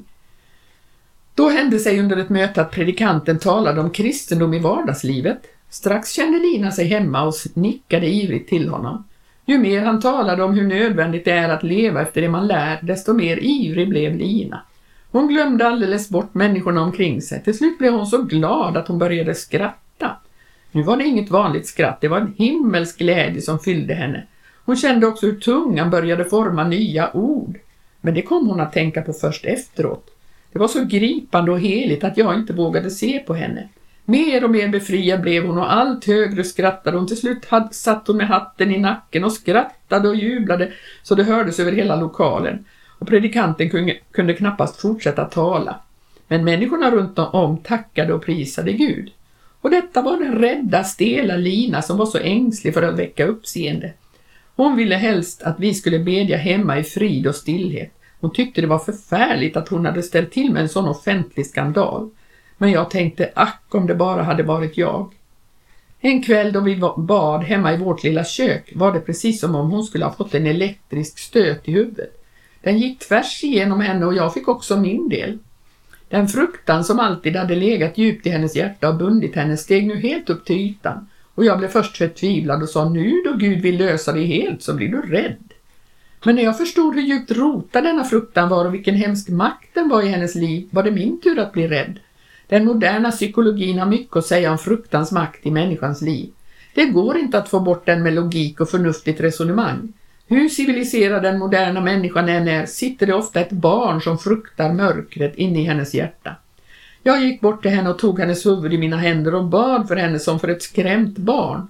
Då 1.34 1.48
hände 1.48 1.78
sig 1.78 2.00
under 2.00 2.16
ett 2.16 2.28
möte 2.28 2.60
att 2.60 2.70
predikanten 2.70 3.38
talade 3.38 3.80
om 3.80 3.90
kristendom 3.90 4.54
i 4.54 4.58
vardagslivet. 4.58 5.38
Strax 5.70 6.12
kände 6.12 6.38
Lina 6.38 6.70
sig 6.70 6.86
hemma 6.86 7.22
och 7.22 7.34
nickade 7.54 8.06
ivrigt 8.06 8.48
till 8.48 8.68
honom. 8.68 9.04
Ju 9.46 9.58
mer 9.58 9.82
han 9.82 10.00
talade 10.00 10.42
om 10.42 10.54
hur 10.54 10.66
nödvändigt 10.66 11.24
det 11.24 11.30
är 11.30 11.48
att 11.48 11.62
leva 11.62 12.02
efter 12.02 12.20
det 12.20 12.28
man 12.28 12.46
lär, 12.46 12.78
desto 12.82 13.12
mer 13.12 13.38
ivrig 13.42 13.88
blev 13.88 14.16
Lina. 14.16 14.62
Hon 15.10 15.28
glömde 15.28 15.66
alldeles 15.66 16.08
bort 16.08 16.34
människorna 16.34 16.82
omkring 16.82 17.22
sig. 17.22 17.42
Till 17.42 17.58
slut 17.58 17.78
blev 17.78 17.92
hon 17.92 18.06
så 18.06 18.22
glad 18.22 18.76
att 18.76 18.88
hon 18.88 18.98
började 18.98 19.34
skratta. 19.34 20.16
Nu 20.72 20.82
var 20.82 20.96
det 20.96 21.04
inget 21.04 21.30
vanligt 21.30 21.66
skratt, 21.66 22.00
det 22.00 22.08
var 22.08 22.20
en 22.20 22.34
himmelsk 22.38 22.98
glädje 22.98 23.40
som 23.40 23.58
fyllde 23.58 23.94
henne. 23.94 24.26
Hon 24.70 24.76
kände 24.76 25.06
också 25.06 25.26
hur 25.26 25.40
tungan 25.40 25.90
började 25.90 26.24
forma 26.24 26.64
nya 26.64 27.16
ord. 27.16 27.58
Men 28.00 28.14
det 28.14 28.22
kom 28.22 28.48
hon 28.48 28.60
att 28.60 28.72
tänka 28.72 29.02
på 29.02 29.12
först 29.12 29.44
efteråt. 29.44 30.10
Det 30.52 30.58
var 30.58 30.68
så 30.68 30.84
gripande 30.84 31.52
och 31.52 31.60
heligt 31.60 32.04
att 32.04 32.16
jag 32.16 32.34
inte 32.34 32.52
vågade 32.52 32.90
se 32.90 33.18
på 33.18 33.34
henne. 33.34 33.68
Mer 34.04 34.44
och 34.44 34.50
mer 34.50 34.68
befriad 34.68 35.20
blev 35.20 35.46
hon 35.46 35.58
och 35.58 35.72
allt 35.72 36.04
högre 36.04 36.44
skrattade 36.44 36.96
hon. 36.96 37.06
Till 37.06 37.16
slut 37.16 37.44
had, 37.44 37.74
satt 37.74 38.06
hon 38.06 38.16
med 38.16 38.28
hatten 38.28 38.70
i 38.70 38.78
nacken 38.78 39.24
och 39.24 39.32
skrattade 39.32 40.08
och 40.08 40.16
jublade 40.16 40.72
så 41.02 41.14
det 41.14 41.24
hördes 41.24 41.60
över 41.60 41.72
hela 41.72 41.96
lokalen. 41.96 42.64
Och 42.98 43.08
predikanten 43.08 43.70
kunde, 43.70 43.96
kunde 44.12 44.34
knappast 44.34 44.80
fortsätta 44.80 45.24
tala. 45.24 45.80
Men 46.28 46.44
människorna 46.44 46.90
runt 46.90 47.18
om 47.18 47.58
tackade 47.58 48.12
och 48.12 48.24
prisade 48.24 48.72
Gud. 48.72 49.10
Och 49.60 49.70
detta 49.70 50.02
var 50.02 50.16
den 50.16 50.34
rädda, 50.38 50.84
stela 50.84 51.36
Lina 51.36 51.82
som 51.82 51.96
var 51.96 52.06
så 52.06 52.18
ängslig 52.18 52.74
för 52.74 52.82
att 52.82 52.98
väcka 52.98 53.26
uppseende. 53.26 53.92
Hon 54.56 54.76
ville 54.76 54.96
helst 54.96 55.42
att 55.42 55.60
vi 55.60 55.74
skulle 55.74 55.98
bedja 55.98 56.36
hemma 56.36 56.78
i 56.78 56.84
frid 56.84 57.26
och 57.26 57.34
stillhet. 57.34 57.92
Hon 58.20 58.32
tyckte 58.32 58.60
det 58.60 58.66
var 58.66 58.78
förfärligt 58.78 59.56
att 59.56 59.68
hon 59.68 59.86
hade 59.86 60.02
ställt 60.02 60.32
till 60.32 60.52
med 60.52 60.62
en 60.62 60.68
sån 60.68 60.88
offentlig 60.88 61.46
skandal. 61.46 62.10
Men 62.58 62.70
jag 62.70 62.90
tänkte, 62.90 63.30
ack 63.34 63.64
om 63.70 63.86
det 63.86 63.94
bara 63.94 64.22
hade 64.22 64.42
varit 64.42 64.76
jag. 64.76 65.14
En 66.00 66.22
kväll 66.22 66.52
då 66.52 66.60
vi 66.60 66.80
bad 66.96 67.44
hemma 67.44 67.74
i 67.74 67.76
vårt 67.76 68.04
lilla 68.04 68.24
kök 68.24 68.72
var 68.74 68.92
det 68.92 69.00
precis 69.00 69.40
som 69.40 69.54
om 69.54 69.70
hon 69.70 69.84
skulle 69.84 70.04
ha 70.04 70.12
fått 70.12 70.34
en 70.34 70.46
elektrisk 70.46 71.18
stöt 71.18 71.68
i 71.68 71.72
huvudet. 71.72 72.24
Den 72.62 72.78
gick 72.78 72.98
tvärs 72.98 73.44
igenom 73.44 73.80
henne 73.80 74.06
och 74.06 74.14
jag 74.14 74.34
fick 74.34 74.48
också 74.48 74.76
min 74.76 75.08
del. 75.08 75.38
Den 76.08 76.28
fruktan 76.28 76.84
som 76.84 76.98
alltid 76.98 77.36
hade 77.36 77.56
legat 77.56 77.98
djupt 77.98 78.26
i 78.26 78.30
hennes 78.30 78.56
hjärta 78.56 78.88
och 78.88 78.96
bundit 78.96 79.36
henne 79.36 79.56
steg 79.56 79.86
nu 79.86 80.00
helt 80.00 80.30
upp 80.30 80.44
till 80.44 80.56
ytan 80.56 81.08
och 81.40 81.46
jag 81.46 81.58
blev 81.58 81.68
först 81.68 81.96
förtvivlad 81.96 82.62
och 82.62 82.68
sa 82.68 82.88
nu 82.88 83.22
då 83.24 83.32
Gud 83.32 83.62
vill 83.62 83.78
lösa 83.78 84.12
dig 84.12 84.24
helt 84.24 84.62
så 84.62 84.74
blir 84.74 84.88
du 84.88 85.02
rädd. 85.02 85.52
Men 86.24 86.34
när 86.34 86.42
jag 86.42 86.58
förstod 86.58 86.94
hur 86.94 87.02
djupt 87.02 87.30
rotad 87.30 87.84
denna 87.84 88.04
fruktan 88.04 88.48
var 88.48 88.64
och 88.64 88.74
vilken 88.74 88.94
hemsk 88.94 89.28
makt 89.28 89.68
den 89.74 89.88
var 89.88 90.02
i 90.02 90.08
hennes 90.08 90.34
liv 90.34 90.68
var 90.70 90.82
det 90.82 90.90
min 90.90 91.20
tur 91.20 91.38
att 91.38 91.52
bli 91.52 91.68
rädd. 91.68 91.98
Den 92.48 92.64
moderna 92.64 93.10
psykologin 93.10 93.78
har 93.78 93.86
mycket 93.86 94.16
att 94.16 94.26
säga 94.26 94.50
om 94.52 94.58
fruktans 94.58 95.12
makt 95.12 95.46
i 95.46 95.50
människans 95.50 96.02
liv. 96.02 96.30
Det 96.74 96.84
går 96.84 97.18
inte 97.18 97.38
att 97.38 97.48
få 97.48 97.60
bort 97.60 97.86
den 97.86 98.02
med 98.02 98.14
logik 98.14 98.60
och 98.60 98.70
förnuftigt 98.70 99.20
resonemang. 99.20 99.92
Hur 100.26 100.48
civiliserad 100.48 101.22
den 101.22 101.38
moderna 101.38 101.80
människan 101.80 102.28
än 102.28 102.48
är 102.48 102.66
sitter 102.66 103.06
det 103.06 103.14
ofta 103.14 103.40
ett 103.40 103.52
barn 103.52 104.00
som 104.00 104.18
fruktar 104.18 104.72
mörkret 104.72 105.36
inne 105.36 105.60
i 105.60 105.64
hennes 105.64 105.94
hjärta. 105.94 106.36
Jag 107.02 107.22
gick 107.22 107.40
bort 107.40 107.62
till 107.62 107.70
henne 107.70 107.90
och 107.90 107.98
tog 107.98 108.18
hennes 108.18 108.46
huvud 108.46 108.72
i 108.72 108.78
mina 108.78 108.96
händer 108.96 109.34
och 109.34 109.44
bad 109.44 109.88
för 109.88 109.96
henne 109.96 110.18
som 110.18 110.40
för 110.40 110.48
ett 110.48 110.62
skrämt 110.62 111.18
barn. 111.18 111.68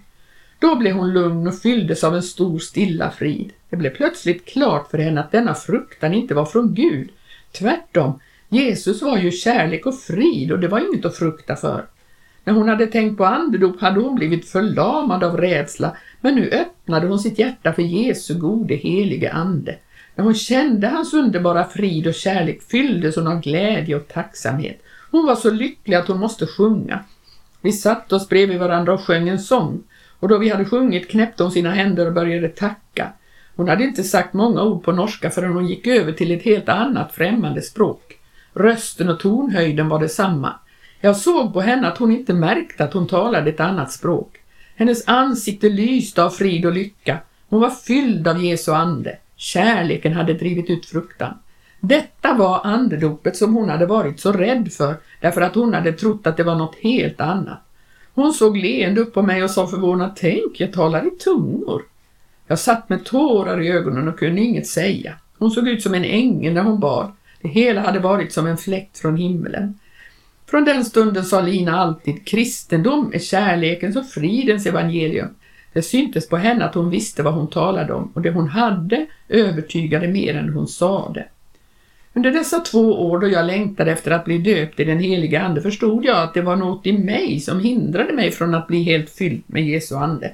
Då 0.58 0.76
blev 0.76 0.96
hon 0.96 1.12
lugn 1.12 1.46
och 1.46 1.58
fylldes 1.58 2.04
av 2.04 2.16
en 2.16 2.22
stor 2.22 2.58
stilla 2.58 3.10
frid. 3.10 3.52
Det 3.70 3.76
blev 3.76 3.90
plötsligt 3.90 4.46
klart 4.46 4.90
för 4.90 4.98
henne 4.98 5.20
att 5.20 5.32
denna 5.32 5.54
fruktan 5.54 6.14
inte 6.14 6.34
var 6.34 6.44
från 6.44 6.74
Gud. 6.74 7.08
Tvärtom, 7.52 8.20
Jesus 8.48 9.02
var 9.02 9.18
ju 9.18 9.30
kärlek 9.30 9.86
och 9.86 10.00
frid 10.00 10.52
och 10.52 10.58
det 10.58 10.68
var 10.68 10.88
inget 10.88 11.04
att 11.04 11.16
frukta 11.16 11.56
för. 11.56 11.84
När 12.44 12.54
hon 12.54 12.68
hade 12.68 12.86
tänkt 12.86 13.18
på 13.18 13.24
andedop 13.24 13.80
hade 13.80 14.00
hon 14.00 14.14
blivit 14.14 14.48
förlamad 14.48 15.24
av 15.24 15.36
rädsla, 15.36 15.96
men 16.20 16.34
nu 16.34 16.50
öppnade 16.50 17.06
hon 17.06 17.18
sitt 17.18 17.38
hjärta 17.38 17.72
för 17.72 17.82
Jesu 17.82 18.34
gode 18.34 18.74
helige 18.74 19.32
ande. 19.32 19.76
När 20.14 20.24
hon 20.24 20.34
kände 20.34 20.88
hans 20.88 21.14
underbara 21.14 21.64
frid 21.64 22.06
och 22.06 22.14
kärlek 22.14 22.62
fylldes 22.62 23.16
hon 23.16 23.26
av 23.26 23.40
glädje 23.40 23.96
och 23.96 24.08
tacksamhet. 24.08 24.82
Hon 25.10 25.26
var 25.26 25.36
så 25.36 25.50
lycklig 25.50 25.96
att 25.96 26.08
hon 26.08 26.18
måste 26.18 26.46
sjunga. 26.46 27.04
Vi 27.60 27.72
satte 27.72 28.14
oss 28.14 28.28
bredvid 28.28 28.58
varandra 28.58 28.92
och 28.92 29.00
sjöng 29.00 29.28
en 29.28 29.38
sång 29.38 29.82
och 30.20 30.28
då 30.28 30.38
vi 30.38 30.48
hade 30.48 30.64
sjungit 30.64 31.10
knäppte 31.10 31.42
hon 31.42 31.52
sina 31.52 31.70
händer 31.70 32.06
och 32.06 32.12
började 32.12 32.48
tacka. 32.48 33.12
Hon 33.56 33.68
hade 33.68 33.84
inte 33.84 34.02
sagt 34.02 34.32
många 34.32 34.62
ord 34.62 34.84
på 34.84 34.92
norska 34.92 35.30
förrän 35.30 35.52
hon 35.52 35.66
gick 35.66 35.86
över 35.86 36.12
till 36.12 36.30
ett 36.30 36.42
helt 36.42 36.68
annat 36.68 37.12
främmande 37.14 37.62
språk. 37.62 38.18
Rösten 38.52 39.08
och 39.08 39.20
tonhöjden 39.20 39.88
var 39.88 39.98
detsamma. 39.98 40.54
Jag 41.00 41.16
såg 41.16 41.52
på 41.52 41.60
henne 41.60 41.88
att 41.88 41.98
hon 41.98 42.12
inte 42.12 42.34
märkte 42.34 42.84
att 42.84 42.92
hon 42.92 43.06
talade 43.06 43.50
ett 43.50 43.60
annat 43.60 43.92
språk. 43.92 44.36
Hennes 44.76 45.08
ansikte 45.08 45.68
lyste 45.68 46.24
av 46.24 46.30
frid 46.30 46.66
och 46.66 46.72
lycka. 46.72 47.18
Hon 47.48 47.60
var 47.60 47.70
fylld 47.70 48.28
av 48.28 48.44
Jesu 48.44 48.72
ande. 48.72 49.18
Kärleken 49.36 50.12
hade 50.12 50.34
drivit 50.34 50.70
ut 50.70 50.86
fruktan. 50.86 51.34
Detta 51.80 52.34
var 52.34 52.60
andedopet 52.64 53.36
som 53.36 53.54
hon 53.54 53.68
hade 53.68 53.86
varit 53.86 54.20
så 54.20 54.32
rädd 54.32 54.72
för 54.72 54.96
därför 55.20 55.40
att 55.40 55.54
hon 55.54 55.74
hade 55.74 55.92
trott 55.92 56.26
att 56.26 56.36
det 56.36 56.44
var 56.44 56.54
något 56.54 56.76
helt 56.80 57.20
annat. 57.20 57.60
Hon 58.14 58.32
såg 58.32 58.56
leende 58.56 59.00
upp 59.00 59.14
på 59.14 59.22
mig 59.22 59.44
och 59.44 59.50
sa 59.50 59.66
förvånat, 59.66 60.16
tänk, 60.16 60.60
jag 60.60 60.72
talar 60.72 61.06
i 61.06 61.10
tungor. 61.10 61.82
Jag 62.46 62.58
satt 62.58 62.88
med 62.88 63.04
tårar 63.04 63.60
i 63.60 63.68
ögonen 63.68 64.08
och 64.08 64.18
kunde 64.18 64.40
inget 64.40 64.66
säga. 64.66 65.14
Hon 65.38 65.50
såg 65.50 65.68
ut 65.68 65.82
som 65.82 65.94
en 65.94 66.04
ängel 66.04 66.52
när 66.52 66.62
hon 66.62 66.80
bad. 66.80 67.12
Det 67.42 67.48
hela 67.48 67.80
hade 67.80 67.98
varit 67.98 68.32
som 68.32 68.46
en 68.46 68.56
fläkt 68.56 68.98
från 68.98 69.16
himlen. 69.16 69.78
Från 70.46 70.64
den 70.64 70.84
stunden 70.84 71.24
sa 71.24 71.40
Lina 71.40 71.78
alltid, 71.78 72.26
kristendom 72.26 73.10
är 73.14 73.18
kärlekens 73.18 73.96
och 73.96 74.06
fridens 74.06 74.66
evangelium. 74.66 75.28
Det 75.72 75.82
syntes 75.82 76.28
på 76.28 76.36
henne 76.36 76.64
att 76.64 76.74
hon 76.74 76.90
visste 76.90 77.22
vad 77.22 77.34
hon 77.34 77.50
talade 77.50 77.92
om 77.92 78.12
och 78.14 78.22
det 78.22 78.30
hon 78.30 78.48
hade 78.48 79.06
övertygade 79.28 80.08
mer 80.08 80.34
än 80.34 80.48
hon 80.48 80.68
sade. 80.68 81.28
Under 82.14 82.30
dessa 82.30 82.60
två 82.60 82.80
år 82.80 83.18
då 83.18 83.28
jag 83.28 83.46
längtade 83.46 83.92
efter 83.92 84.10
att 84.10 84.24
bli 84.24 84.38
döpt 84.38 84.80
i 84.80 84.84
den 84.84 84.98
heliga 84.98 85.42
Ande 85.42 85.62
förstod 85.62 86.04
jag 86.04 86.16
att 86.16 86.34
det 86.34 86.42
var 86.42 86.56
något 86.56 86.86
i 86.86 86.92
mig 86.92 87.40
som 87.40 87.60
hindrade 87.60 88.12
mig 88.12 88.30
från 88.30 88.54
att 88.54 88.66
bli 88.66 88.82
helt 88.82 89.10
fylld 89.10 89.42
med 89.46 89.66
Jesu 89.66 89.94
Ande. 89.94 90.32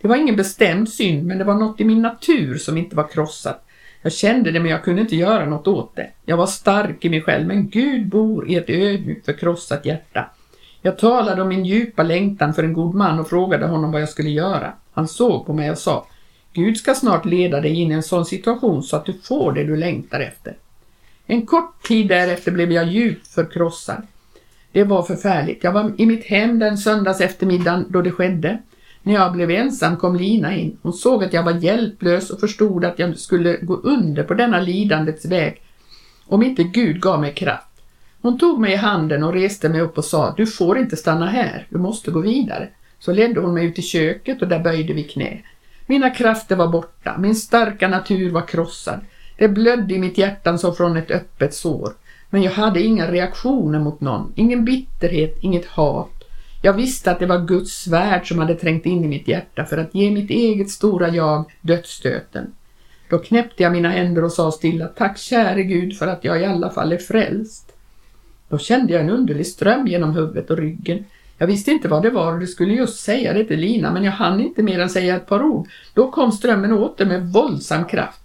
Det 0.00 0.08
var 0.08 0.16
ingen 0.16 0.36
bestämd 0.36 0.88
synd, 0.88 1.26
men 1.26 1.38
det 1.38 1.44
var 1.44 1.54
något 1.54 1.80
i 1.80 1.84
min 1.84 2.02
natur 2.02 2.58
som 2.58 2.78
inte 2.78 2.96
var 2.96 3.08
krossat. 3.08 3.66
Jag 4.02 4.12
kände 4.12 4.50
det, 4.50 4.60
men 4.60 4.70
jag 4.70 4.84
kunde 4.84 5.02
inte 5.02 5.16
göra 5.16 5.46
något 5.46 5.66
åt 5.66 5.96
det. 5.96 6.10
Jag 6.24 6.36
var 6.36 6.46
stark 6.46 7.04
i 7.04 7.08
mig 7.08 7.22
själv, 7.22 7.46
men 7.46 7.68
Gud 7.68 8.08
bor 8.08 8.50
i 8.50 8.54
ett 8.54 8.70
ödmjukt 8.70 9.24
förkrossat 9.24 9.86
hjärta. 9.86 10.30
Jag 10.82 10.98
talade 10.98 11.42
om 11.42 11.48
min 11.48 11.64
djupa 11.64 12.02
längtan 12.02 12.54
för 12.54 12.62
en 12.62 12.72
god 12.72 12.94
man 12.94 13.20
och 13.20 13.28
frågade 13.28 13.66
honom 13.66 13.92
vad 13.92 14.02
jag 14.02 14.08
skulle 14.08 14.30
göra. 14.30 14.72
Han 14.92 15.08
såg 15.08 15.46
på 15.46 15.52
mig 15.52 15.70
och 15.70 15.78
sa, 15.78 16.06
Gud 16.52 16.76
ska 16.76 16.94
snart 16.94 17.24
leda 17.24 17.60
dig 17.60 17.80
in 17.80 17.90
i 17.90 17.94
en 17.94 18.02
sån 18.02 18.24
situation 18.24 18.82
så 18.82 18.96
att 18.96 19.06
du 19.06 19.12
får 19.12 19.52
det 19.52 19.64
du 19.64 19.76
längtar 19.76 20.20
efter. 20.20 20.56
En 21.26 21.46
kort 21.46 21.82
tid 21.82 22.08
därefter 22.08 22.52
blev 22.52 22.72
jag 22.72 22.86
djupt 22.86 23.26
förkrossad. 23.26 24.02
Det 24.72 24.84
var 24.84 25.02
förfärligt. 25.02 25.64
Jag 25.64 25.72
var 25.72 25.92
i 25.96 26.06
mitt 26.06 26.24
hem 26.24 26.58
den 26.58 26.78
söndags 26.78 27.20
eftermiddagen 27.20 27.86
då 27.88 28.02
det 28.02 28.10
skedde. 28.10 28.58
När 29.02 29.14
jag 29.14 29.32
blev 29.32 29.50
ensam 29.50 29.96
kom 29.96 30.16
Lina 30.16 30.56
in. 30.56 30.78
Hon 30.82 30.92
såg 30.92 31.24
att 31.24 31.32
jag 31.32 31.42
var 31.42 31.52
hjälplös 31.52 32.30
och 32.30 32.40
förstod 32.40 32.84
att 32.84 32.98
jag 32.98 33.18
skulle 33.18 33.56
gå 33.56 33.74
under 33.74 34.22
på 34.22 34.34
denna 34.34 34.60
lidandets 34.60 35.24
väg 35.24 35.62
om 36.26 36.42
inte 36.42 36.64
Gud 36.64 37.00
gav 37.00 37.20
mig 37.20 37.32
kraft. 37.34 37.68
Hon 38.22 38.38
tog 38.38 38.60
mig 38.60 38.72
i 38.72 38.76
handen 38.76 39.24
och 39.24 39.32
reste 39.32 39.68
mig 39.68 39.80
upp 39.80 39.98
och 39.98 40.04
sa, 40.04 40.34
du 40.36 40.46
får 40.46 40.78
inte 40.78 40.96
stanna 40.96 41.26
här, 41.26 41.66
du 41.70 41.78
måste 41.78 42.10
gå 42.10 42.20
vidare. 42.20 42.68
Så 42.98 43.12
ledde 43.12 43.40
hon 43.40 43.54
mig 43.54 43.66
ut 43.66 43.78
i 43.78 43.82
köket 43.82 44.42
och 44.42 44.48
där 44.48 44.58
böjde 44.58 44.92
vi 44.92 45.02
knä. 45.02 45.40
Mina 45.86 46.10
krafter 46.10 46.56
var 46.56 46.68
borta, 46.68 47.18
min 47.18 47.34
starka 47.34 47.88
natur 47.88 48.30
var 48.30 48.46
krossad. 48.46 49.00
Det 49.36 49.48
blödde 49.48 49.94
i 49.94 49.98
mitt 49.98 50.18
hjärta 50.18 50.58
som 50.58 50.74
från 50.74 50.96
ett 50.96 51.10
öppet 51.10 51.54
sår. 51.54 51.92
Men 52.30 52.42
jag 52.42 52.50
hade 52.50 52.82
inga 52.82 53.10
reaktioner 53.10 53.78
mot 53.78 54.00
någon, 54.00 54.32
ingen 54.34 54.64
bitterhet, 54.64 55.38
inget 55.40 55.66
hat. 55.66 56.10
Jag 56.62 56.72
visste 56.72 57.10
att 57.10 57.18
det 57.18 57.26
var 57.26 57.46
Guds 57.46 57.72
svärd 57.72 58.28
som 58.28 58.38
hade 58.38 58.54
trängt 58.54 58.86
in 58.86 59.04
i 59.04 59.08
mitt 59.08 59.28
hjärta 59.28 59.64
för 59.64 59.78
att 59.78 59.94
ge 59.94 60.10
mitt 60.10 60.30
eget 60.30 60.70
stora 60.70 61.08
jag 61.08 61.52
dödsstöten. 61.60 62.54
Då 63.08 63.18
knäppte 63.18 63.62
jag 63.62 63.72
mina 63.72 63.88
händer 63.88 64.24
och 64.24 64.32
sa 64.32 64.52
stilla, 64.52 64.86
tack 64.86 65.18
käre 65.18 65.62
Gud 65.62 65.98
för 65.98 66.06
att 66.06 66.24
jag 66.24 66.40
i 66.40 66.44
alla 66.44 66.70
fall 66.70 66.92
är 66.92 66.98
frälst. 66.98 67.72
Då 68.48 68.58
kände 68.58 68.92
jag 68.92 69.02
en 69.02 69.10
underlig 69.10 69.46
ström 69.46 69.86
genom 69.86 70.14
huvudet 70.14 70.50
och 70.50 70.58
ryggen. 70.58 71.04
Jag 71.38 71.46
visste 71.46 71.70
inte 71.70 71.88
vad 71.88 72.02
det 72.02 72.10
var 72.10 72.32
och 72.32 72.40
det 72.40 72.46
skulle 72.46 72.74
just 72.74 73.00
säga 73.00 73.32
det 73.32 73.44
till 73.44 73.60
Lina 73.60 73.92
men 73.92 74.04
jag 74.04 74.12
hann 74.12 74.40
inte 74.40 74.62
mer 74.62 74.78
än 74.80 74.90
säga 74.90 75.16
ett 75.16 75.26
par 75.26 75.42
ord. 75.42 75.68
Då 75.94 76.10
kom 76.10 76.32
strömmen 76.32 76.72
åter 76.72 77.06
med 77.06 77.32
våldsam 77.32 77.84
kraft. 77.84 78.23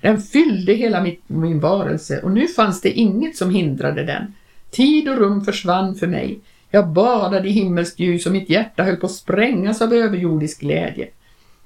Den 0.00 0.20
fyllde 0.20 0.72
hela 0.72 1.02
mitt, 1.02 1.22
min 1.26 1.60
varelse 1.60 2.20
och 2.20 2.30
nu 2.30 2.48
fanns 2.48 2.80
det 2.80 2.90
inget 2.90 3.36
som 3.36 3.50
hindrade 3.50 4.04
den. 4.04 4.34
Tid 4.70 5.08
och 5.08 5.16
rum 5.16 5.44
försvann 5.44 5.94
för 5.94 6.06
mig. 6.06 6.40
Jag 6.70 6.88
badade 6.88 7.48
i 7.48 7.52
himmelskt 7.52 8.00
ljus 8.00 8.26
och 8.26 8.32
mitt 8.32 8.50
hjärta 8.50 8.82
höll 8.82 8.96
på 8.96 9.06
att 9.06 9.12
sprängas 9.12 9.82
av 9.82 9.94
överjordisk 9.94 10.60
glädje. 10.60 11.08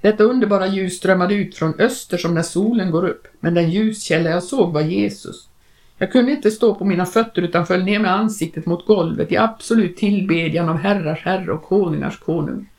Detta 0.01 0.23
underbara 0.23 0.67
ljus 0.67 0.97
strömmade 0.97 1.33
ut 1.33 1.55
från 1.55 1.79
öster 1.79 2.17
som 2.17 2.33
när 2.33 2.41
solen 2.41 2.91
går 2.91 3.07
upp, 3.07 3.27
men 3.39 3.53
den 3.53 3.69
ljuskälla 3.69 4.29
jag 4.29 4.43
såg 4.43 4.73
var 4.73 4.81
Jesus. 4.81 5.47
Jag 5.97 6.11
kunde 6.11 6.31
inte 6.31 6.51
stå 6.51 6.75
på 6.75 6.85
mina 6.85 7.05
fötter 7.05 7.41
utan 7.41 7.65
föll 7.65 7.83
ner 7.83 7.99
med 7.99 8.11
ansiktet 8.11 8.65
mot 8.65 8.85
golvet 8.85 9.31
i 9.31 9.37
absolut 9.37 9.97
tillbedjan 9.97 10.69
av 10.69 10.77
herrars 10.77 11.23
herre 11.23 11.51
och 11.51 11.63
konungars 11.63 12.19
konung. 12.19 12.69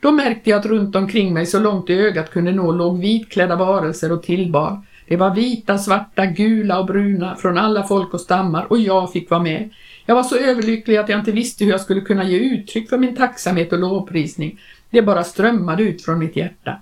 Då 0.00 0.12
märkte 0.12 0.50
jag 0.50 0.58
att 0.58 0.66
runt 0.66 0.96
omkring 0.96 1.34
mig 1.34 1.46
så 1.46 1.60
långt 1.60 1.90
ögat 1.90 2.30
kunde 2.30 2.52
nå 2.52 2.72
låg 2.72 3.00
vitklädda 3.00 3.56
varelser 3.56 4.12
och 4.12 4.22
tillbad. 4.22 4.84
Det 5.06 5.16
var 5.16 5.34
vita, 5.34 5.78
svarta, 5.78 6.26
gula 6.26 6.78
och 6.78 6.86
bruna 6.86 7.36
från 7.36 7.58
alla 7.58 7.82
folk 7.82 8.14
och 8.14 8.20
stammar 8.20 8.66
och 8.70 8.78
jag 8.78 9.12
fick 9.12 9.30
vara 9.30 9.42
med. 9.42 9.70
Jag 10.06 10.14
var 10.14 10.22
så 10.22 10.36
överlycklig 10.36 10.96
att 10.96 11.08
jag 11.08 11.18
inte 11.18 11.32
visste 11.32 11.64
hur 11.64 11.70
jag 11.70 11.80
skulle 11.80 12.00
kunna 12.00 12.24
ge 12.24 12.38
uttryck 12.38 12.88
för 12.88 12.98
min 12.98 13.16
tacksamhet 13.16 13.72
och 13.72 13.78
lovprisning. 13.78 14.60
Det 14.90 15.02
bara 15.02 15.24
strömmade 15.24 15.82
ut 15.82 16.02
från 16.02 16.18
mitt 16.18 16.36
hjärta. 16.36 16.80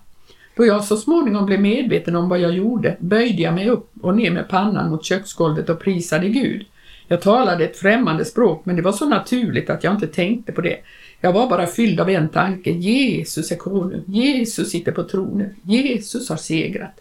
Då 0.57 0.67
jag 0.67 0.85
så 0.85 0.97
småningom 0.97 1.47
blev 1.47 1.61
medveten 1.61 2.17
om 2.17 2.29
vad 2.29 2.39
jag 2.39 2.53
gjorde 2.53 2.97
böjde 3.01 3.43
jag 3.43 3.55
mig 3.55 3.69
upp 3.69 3.91
och 4.03 4.17
ner 4.17 4.31
med 4.31 4.49
pannan 4.49 4.91
mot 4.91 5.05
köksgolvet 5.05 5.69
och 5.69 5.81
prisade 5.81 6.29
Gud. 6.29 6.67
Jag 7.09 7.23
talade 7.23 7.65
ett 7.65 7.77
främmande 7.77 8.25
språk 8.25 8.65
men 8.65 8.77
det 8.77 8.83
var 8.83 8.93
så 8.93 9.09
naturligt 9.09 9.71
att 9.71 9.85
jag 9.85 9.95
inte 9.95 10.07
tänkte 10.07 10.53
på 10.53 10.61
det. 10.61 10.77
Jag 11.21 11.33
var 11.33 11.51
bara 11.51 11.67
fylld 11.67 12.01
av 12.01 12.11
en 12.11 12.29
tanke. 12.29 12.71
Jesus 12.71 13.53
är 13.53 13.57
konung. 13.57 14.03
Jesus 14.07 14.71
sitter 14.71 14.93
på 14.93 15.03
tronen. 15.03 15.55
Jesus 15.63 16.29
har 16.29 16.37
segrat. 16.37 17.01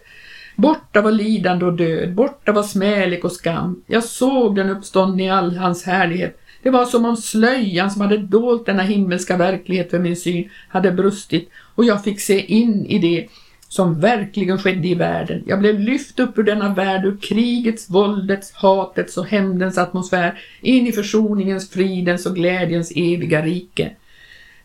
Borta 0.62 1.02
var 1.02 1.12
lidande 1.12 1.66
och 1.66 1.74
död, 1.74 2.14
borta 2.14 2.52
var 2.52 2.64
smälek 2.64 3.24
och 3.24 3.32
skam. 3.32 3.84
Jag 3.88 4.04
såg 4.04 4.56
den 4.56 4.70
uppståndne 4.70 5.24
i 5.24 5.30
all 5.30 5.56
hans 5.56 5.84
härlighet. 5.84 6.40
Det 6.64 6.70
var 6.70 6.86
som 6.86 7.06
om 7.06 7.18
slöjan 7.18 7.92
som 7.92 8.02
hade 8.02 8.18
dolt 8.18 8.66
denna 8.66 8.84
himmelska 8.84 9.38
verklighet 9.38 9.90
för 9.90 10.00
min 10.00 10.16
syn 10.16 10.50
hade 10.70 10.92
brustit 10.92 11.50
och 11.76 11.86
jag 11.86 12.04
fick 12.04 12.22
se 12.22 12.46
in 12.46 12.86
i 12.86 13.00
det 13.00 13.28
som 13.68 14.00
verkligen 14.00 14.58
skedde 14.58 14.88
i 14.88 14.96
världen. 14.96 15.44
Jag 15.48 15.60
blev 15.60 15.80
lyft 15.80 16.20
upp 16.20 16.38
ur 16.38 16.44
denna 16.44 16.74
värld, 16.74 17.06
ur 17.06 17.18
krigets, 17.22 17.90
våldets, 17.90 18.52
hatets 18.54 19.18
och 19.18 19.26
hämndens 19.26 19.78
atmosfär, 19.78 20.40
in 20.62 20.88
i 20.88 20.92
försoningens, 20.92 21.70
fridens 21.70 22.26
och 22.26 22.36
glädjens 22.36 22.92
eviga 22.96 23.42
rike. 23.42 23.92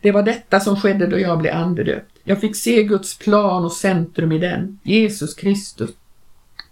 Det 0.01 0.13
var 0.13 0.23
detta 0.23 0.61
som 0.61 0.77
skedde 0.77 1.07
då 1.07 1.19
jag 1.19 1.39
blev 1.39 1.55
andedöpt. 1.55 2.16
Jag 2.29 2.41
fick 2.41 2.57
se 2.57 2.83
Guds 2.83 3.19
plan 3.19 3.65
och 3.65 3.73
centrum 3.73 4.33
i 4.33 4.39
den, 4.39 4.79
Jesus 4.83 5.35
Kristus. 5.35 5.91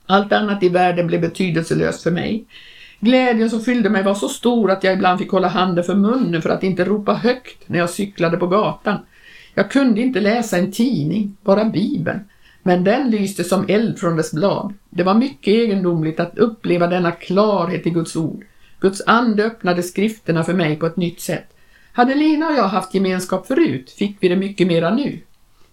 Allt 0.07 0.33
annat 0.33 0.62
i 0.62 0.69
världen 0.69 1.07
blev 1.07 1.21
betydelselöst 1.21 2.03
för 2.03 2.11
mig. 2.11 2.45
Glädjen 3.01 3.51
som 3.51 3.61
fyllde 3.61 3.90
mig 3.90 4.03
var 4.03 4.14
så 4.14 4.29
stor 4.29 4.71
att 4.71 4.85
jag 4.85 4.95
ibland 4.95 5.19
fick 5.19 5.31
hålla 5.31 5.49
handen 5.49 5.85
för 5.85 5.95
munnen 5.95 6.43
för 6.43 6.51
att 6.51 6.62
inte 6.62 6.85
ropa 6.85 7.14
högt 7.14 7.69
när 7.69 7.79
jag 7.79 7.90
cyklade 7.90 8.37
på 8.37 8.47
gatan. 8.47 8.99
Jag 9.55 9.71
kunde 9.71 10.01
inte 10.01 10.21
läsa 10.21 10.59
en 10.59 10.73
tidning, 10.73 11.37
bara 11.43 11.64
Bibeln, 11.64 12.21
men 12.62 12.85
den 12.85 13.11
lyste 13.11 13.45
som 13.45 13.64
eld 13.69 13.99
från 13.99 14.17
dess 14.17 14.33
blad. 14.33 14.75
Det 14.90 15.03
var 15.03 15.14
mycket 15.14 15.55
egendomligt 15.55 16.21
att 16.21 16.38
uppleva 16.38 16.87
denna 16.87 17.12
klarhet 17.12 17.87
i 17.87 17.90
Guds 17.90 18.17
ord. 18.17 18.45
Guds 18.81 19.03
ande 19.07 19.45
öppnade 19.45 19.83
skrifterna 19.83 20.45
för 20.45 20.55
mig 20.55 20.77
på 20.77 20.87
ett 20.87 20.97
nytt 20.97 21.21
sätt. 21.21 21.47
Hade 21.93 22.14
Lina 22.14 22.47
och 22.47 22.55
jag 22.55 22.69
haft 22.69 22.95
gemenskap 22.95 23.47
förut 23.47 23.95
fick 23.99 24.17
vi 24.21 24.29
det 24.29 24.37
mycket 24.37 24.67
mera 24.67 24.95
nu. 24.95 25.21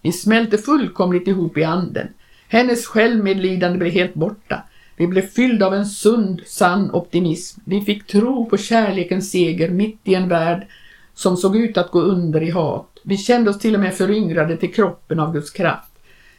Vi 0.02 0.12
smälte 0.12 0.58
fullkomligt 0.58 1.28
ihop 1.28 1.58
i 1.58 1.64
anden. 1.64 2.08
Hennes 2.48 2.86
självmedlidande 2.86 3.78
blev 3.78 3.92
helt 3.92 4.14
borta. 4.14 4.62
Vi 4.96 5.06
blev 5.06 5.22
fyllda 5.22 5.66
av 5.66 5.74
en 5.74 5.86
sund, 5.86 6.40
sann 6.46 6.90
optimism. 6.90 7.60
Vi 7.64 7.80
fick 7.80 8.06
tro 8.06 8.46
på 8.46 8.56
kärlekens 8.56 9.30
seger 9.30 9.70
mitt 9.70 10.00
i 10.04 10.14
en 10.14 10.28
värld 10.28 10.66
som 11.14 11.36
såg 11.36 11.56
ut 11.56 11.76
att 11.76 11.90
gå 11.90 12.00
under 12.00 12.42
i 12.42 12.50
hat. 12.50 12.98
Vi 13.02 13.16
kände 13.16 13.50
oss 13.50 13.58
till 13.58 13.74
och 13.74 13.80
med 13.80 13.94
föryngrade 13.94 14.56
till 14.56 14.74
kroppen 14.74 15.20
av 15.20 15.32
Guds 15.32 15.50
kraft. 15.50 15.92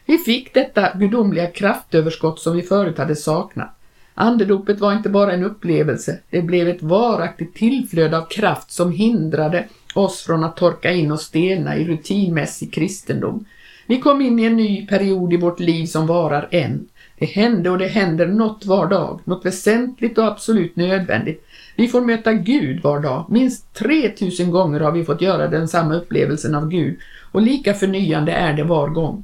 Vi 0.05 0.17
fick 0.17 0.53
detta 0.53 0.97
gudomliga 0.97 1.47
kraftöverskott 1.47 2.39
som 2.39 2.55
vi 2.55 2.61
förut 2.61 2.97
hade 2.97 3.15
saknat. 3.15 3.79
Andedopet 4.13 4.79
var 4.79 4.93
inte 4.93 5.09
bara 5.09 5.33
en 5.33 5.43
upplevelse, 5.43 6.19
det 6.29 6.41
blev 6.41 6.67
ett 6.67 6.83
varaktigt 6.83 7.55
tillflöde 7.55 8.17
av 8.17 8.25
kraft 8.25 8.71
som 8.71 8.91
hindrade 8.91 9.67
oss 9.95 10.21
från 10.21 10.43
att 10.43 10.57
torka 10.57 10.91
in 10.91 11.11
och 11.11 11.21
stelna 11.21 11.77
i 11.77 11.85
rutinmässig 11.85 12.73
kristendom. 12.73 13.45
Vi 13.87 13.99
kom 13.99 14.21
in 14.21 14.39
i 14.39 14.43
en 14.43 14.55
ny 14.55 14.87
period 14.87 15.33
i 15.33 15.37
vårt 15.37 15.59
liv 15.59 15.85
som 15.85 16.07
varar 16.07 16.47
än. 16.51 16.87
Det 17.19 17.25
hände 17.25 17.69
och 17.69 17.77
det 17.77 17.87
händer 17.87 18.27
något 18.27 18.65
var 18.65 18.87
dag, 18.87 19.19
något 19.23 19.45
väsentligt 19.45 20.17
och 20.17 20.27
absolut 20.27 20.75
nödvändigt. 20.75 21.45
Vi 21.75 21.87
får 21.87 22.01
möta 22.01 22.33
Gud 22.33 22.83
var 22.83 22.99
dag. 22.99 23.25
Minst 23.29 23.73
3000 23.73 24.51
gånger 24.51 24.79
har 24.79 24.91
vi 24.91 25.03
fått 25.03 25.21
göra 25.21 25.47
den 25.47 25.67
samma 25.67 25.95
upplevelsen 25.95 26.55
av 26.55 26.69
Gud 26.69 26.97
och 27.31 27.41
lika 27.41 27.73
förnyande 27.73 28.31
är 28.31 28.53
det 28.53 28.63
var 28.63 28.89
gång. 28.89 29.23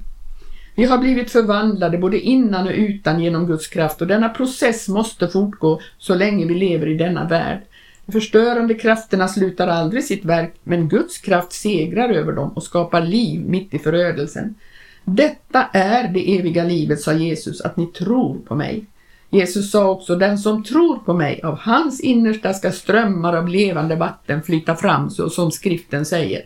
Vi 0.76 0.86
har 0.86 0.98
blivit 0.98 1.32
förvandlade 1.32 1.98
både 1.98 2.20
innan 2.20 2.68
och 2.68 2.74
utan 2.76 3.20
genom 3.20 3.48
Guds 3.48 3.68
kraft 3.68 4.02
och 4.02 4.08
denna 4.08 4.30
process 4.30 4.88
måste 4.88 5.28
fortgå 5.28 5.82
så 5.98 6.16
länge 6.16 6.46
vi 6.46 6.54
lever 6.54 6.88
i 6.88 6.98
denna 6.98 7.28
värld. 7.28 7.62
De 8.10 8.14
förstörande 8.14 8.74
krafterna 8.74 9.28
slutar 9.28 9.68
aldrig 9.68 10.04
sitt 10.04 10.26
verk 10.26 10.54
men 10.64 10.90
Guds 10.90 11.18
kraft 11.18 11.52
segrar 11.52 12.10
över 12.10 12.32
dem 12.34 12.50
och 12.50 12.64
skapar 12.64 13.02
liv 13.02 13.42
mitt 13.42 13.74
i 13.74 13.80
förödelsen. 13.80 14.56
Detta 15.04 15.64
är 15.74 16.08
det 16.08 16.38
eviga 16.38 16.64
livet, 16.64 17.02
sa 17.02 17.14
Jesus, 17.14 17.62
att 17.62 17.78
ni 17.78 17.86
tror 17.86 18.38
på 18.38 18.56
mig. 18.56 18.86
Jesus 19.30 19.72
sa 19.72 19.90
också, 19.90 20.16
den 20.16 20.38
som 20.38 20.64
tror 20.64 20.98
på 20.98 21.14
mig, 21.14 21.42
av 21.44 21.58
hans 21.60 22.00
innersta 22.00 22.54
ska 22.54 22.72
strömmar 22.72 23.34
av 23.34 23.48
levande 23.48 23.96
vatten 23.96 24.44
flyta 24.44 24.76
fram, 24.76 25.10
så 25.10 25.30
som 25.30 25.52
skriften 25.52 26.06
säger. 26.06 26.42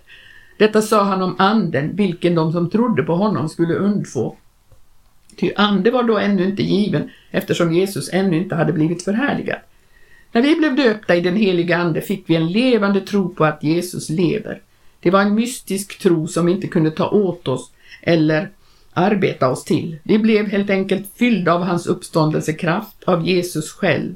Detta 0.58 0.82
sa 0.82 1.04
han 1.04 1.22
om 1.22 1.36
anden, 1.40 1.96
vilken 1.96 2.36
de 2.36 2.52
som 2.52 2.70
trodde 2.70 3.04
på 3.04 3.16
honom 3.16 3.50
skulle 3.50 3.74
undfå. 3.74 4.36
Ty 5.38 5.52
ande 5.56 5.92
var 5.92 6.04
då 6.04 6.18
ännu 6.18 6.46
inte 6.46 6.64
given, 6.64 7.10
eftersom 7.32 7.74
Jesus 7.74 8.10
ännu 8.14 8.38
inte 8.38 8.56
hade 8.56 8.74
blivit 8.74 9.04
förhärligad. 9.04 9.60
När 10.34 10.42
vi 10.42 10.56
blev 10.56 10.76
döpta 10.76 11.16
i 11.16 11.22
den 11.22 11.36
heliga 11.36 11.78
Ande 11.78 12.02
fick 12.02 12.30
vi 12.30 12.36
en 12.36 12.52
levande 12.52 13.02
tro 13.02 13.30
på 13.30 13.46
att 13.46 13.64
Jesus 13.64 14.10
lever. 14.10 14.62
Det 15.00 15.12
var 15.12 15.22
en 15.22 15.36
mystisk 15.36 16.00
tro 16.00 16.28
som 16.28 16.46
vi 16.46 16.52
inte 16.52 16.68
kunde 16.68 16.92
ta 16.92 17.10
åt 17.10 17.48
oss 17.48 17.72
eller 18.02 18.50
arbeta 18.94 19.50
oss 19.50 19.64
till. 19.64 19.98
Vi 20.04 20.20
blev 20.20 20.48
helt 20.48 20.70
enkelt 20.70 21.06
fyllda 21.16 21.54
av 21.54 21.62
hans 21.62 21.88
uppståndelsekraft, 21.88 23.04
av 23.04 23.28
Jesus 23.28 23.72
själv. 23.72 24.14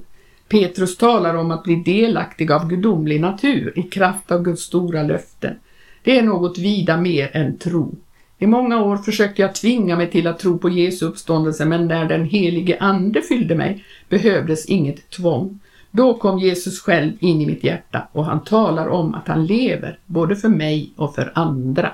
Petrus 0.50 0.98
talar 0.98 1.36
om 1.36 1.52
att 1.52 1.64
bli 1.64 1.76
delaktig 1.76 2.52
av 2.52 2.70
gudomlig 2.70 3.22
natur 3.22 3.74
i 3.76 3.84
kraft 3.84 4.32
av 4.32 4.44
Guds 4.44 4.62
stora 4.62 5.04
löften. 5.04 5.56
Det 6.04 6.18
är 6.18 6.24
något 6.24 6.58
vida 6.58 6.98
mer 6.98 7.30
än 7.34 7.58
tro. 7.58 7.96
I 8.40 8.48
många 8.48 8.84
år 8.84 8.98
försökte 8.98 9.42
jag 9.42 9.56
tvinga 9.56 9.96
mig 9.96 10.12
till 10.12 10.28
att 10.28 10.40
tro 10.40 10.58
på 10.58 10.70
Jesu 10.70 11.06
uppståndelse 11.06 11.66
men 11.66 11.88
när 11.88 12.06
den 12.06 12.26
helige 12.26 12.78
ande 12.80 13.22
fyllde 13.22 13.56
mig 13.56 13.84
behövdes 14.10 14.66
inget 14.66 15.10
tvång. 15.10 15.60
Då 15.98 16.14
kom 16.14 16.40
Jesus 16.40 16.82
själv 16.82 17.14
in 17.20 17.42
i 17.42 17.46
mitt 17.46 17.64
hjärta 17.64 18.08
och 18.12 18.26
han 18.26 18.44
talar 18.44 18.88
om 18.88 19.16
att 19.16 19.28
han 19.28 19.46
lever 19.46 20.00
både 20.06 20.36
för 20.36 20.50
mig 20.50 20.94
och 20.96 21.16
för 21.16 21.32
andra. 21.36 21.92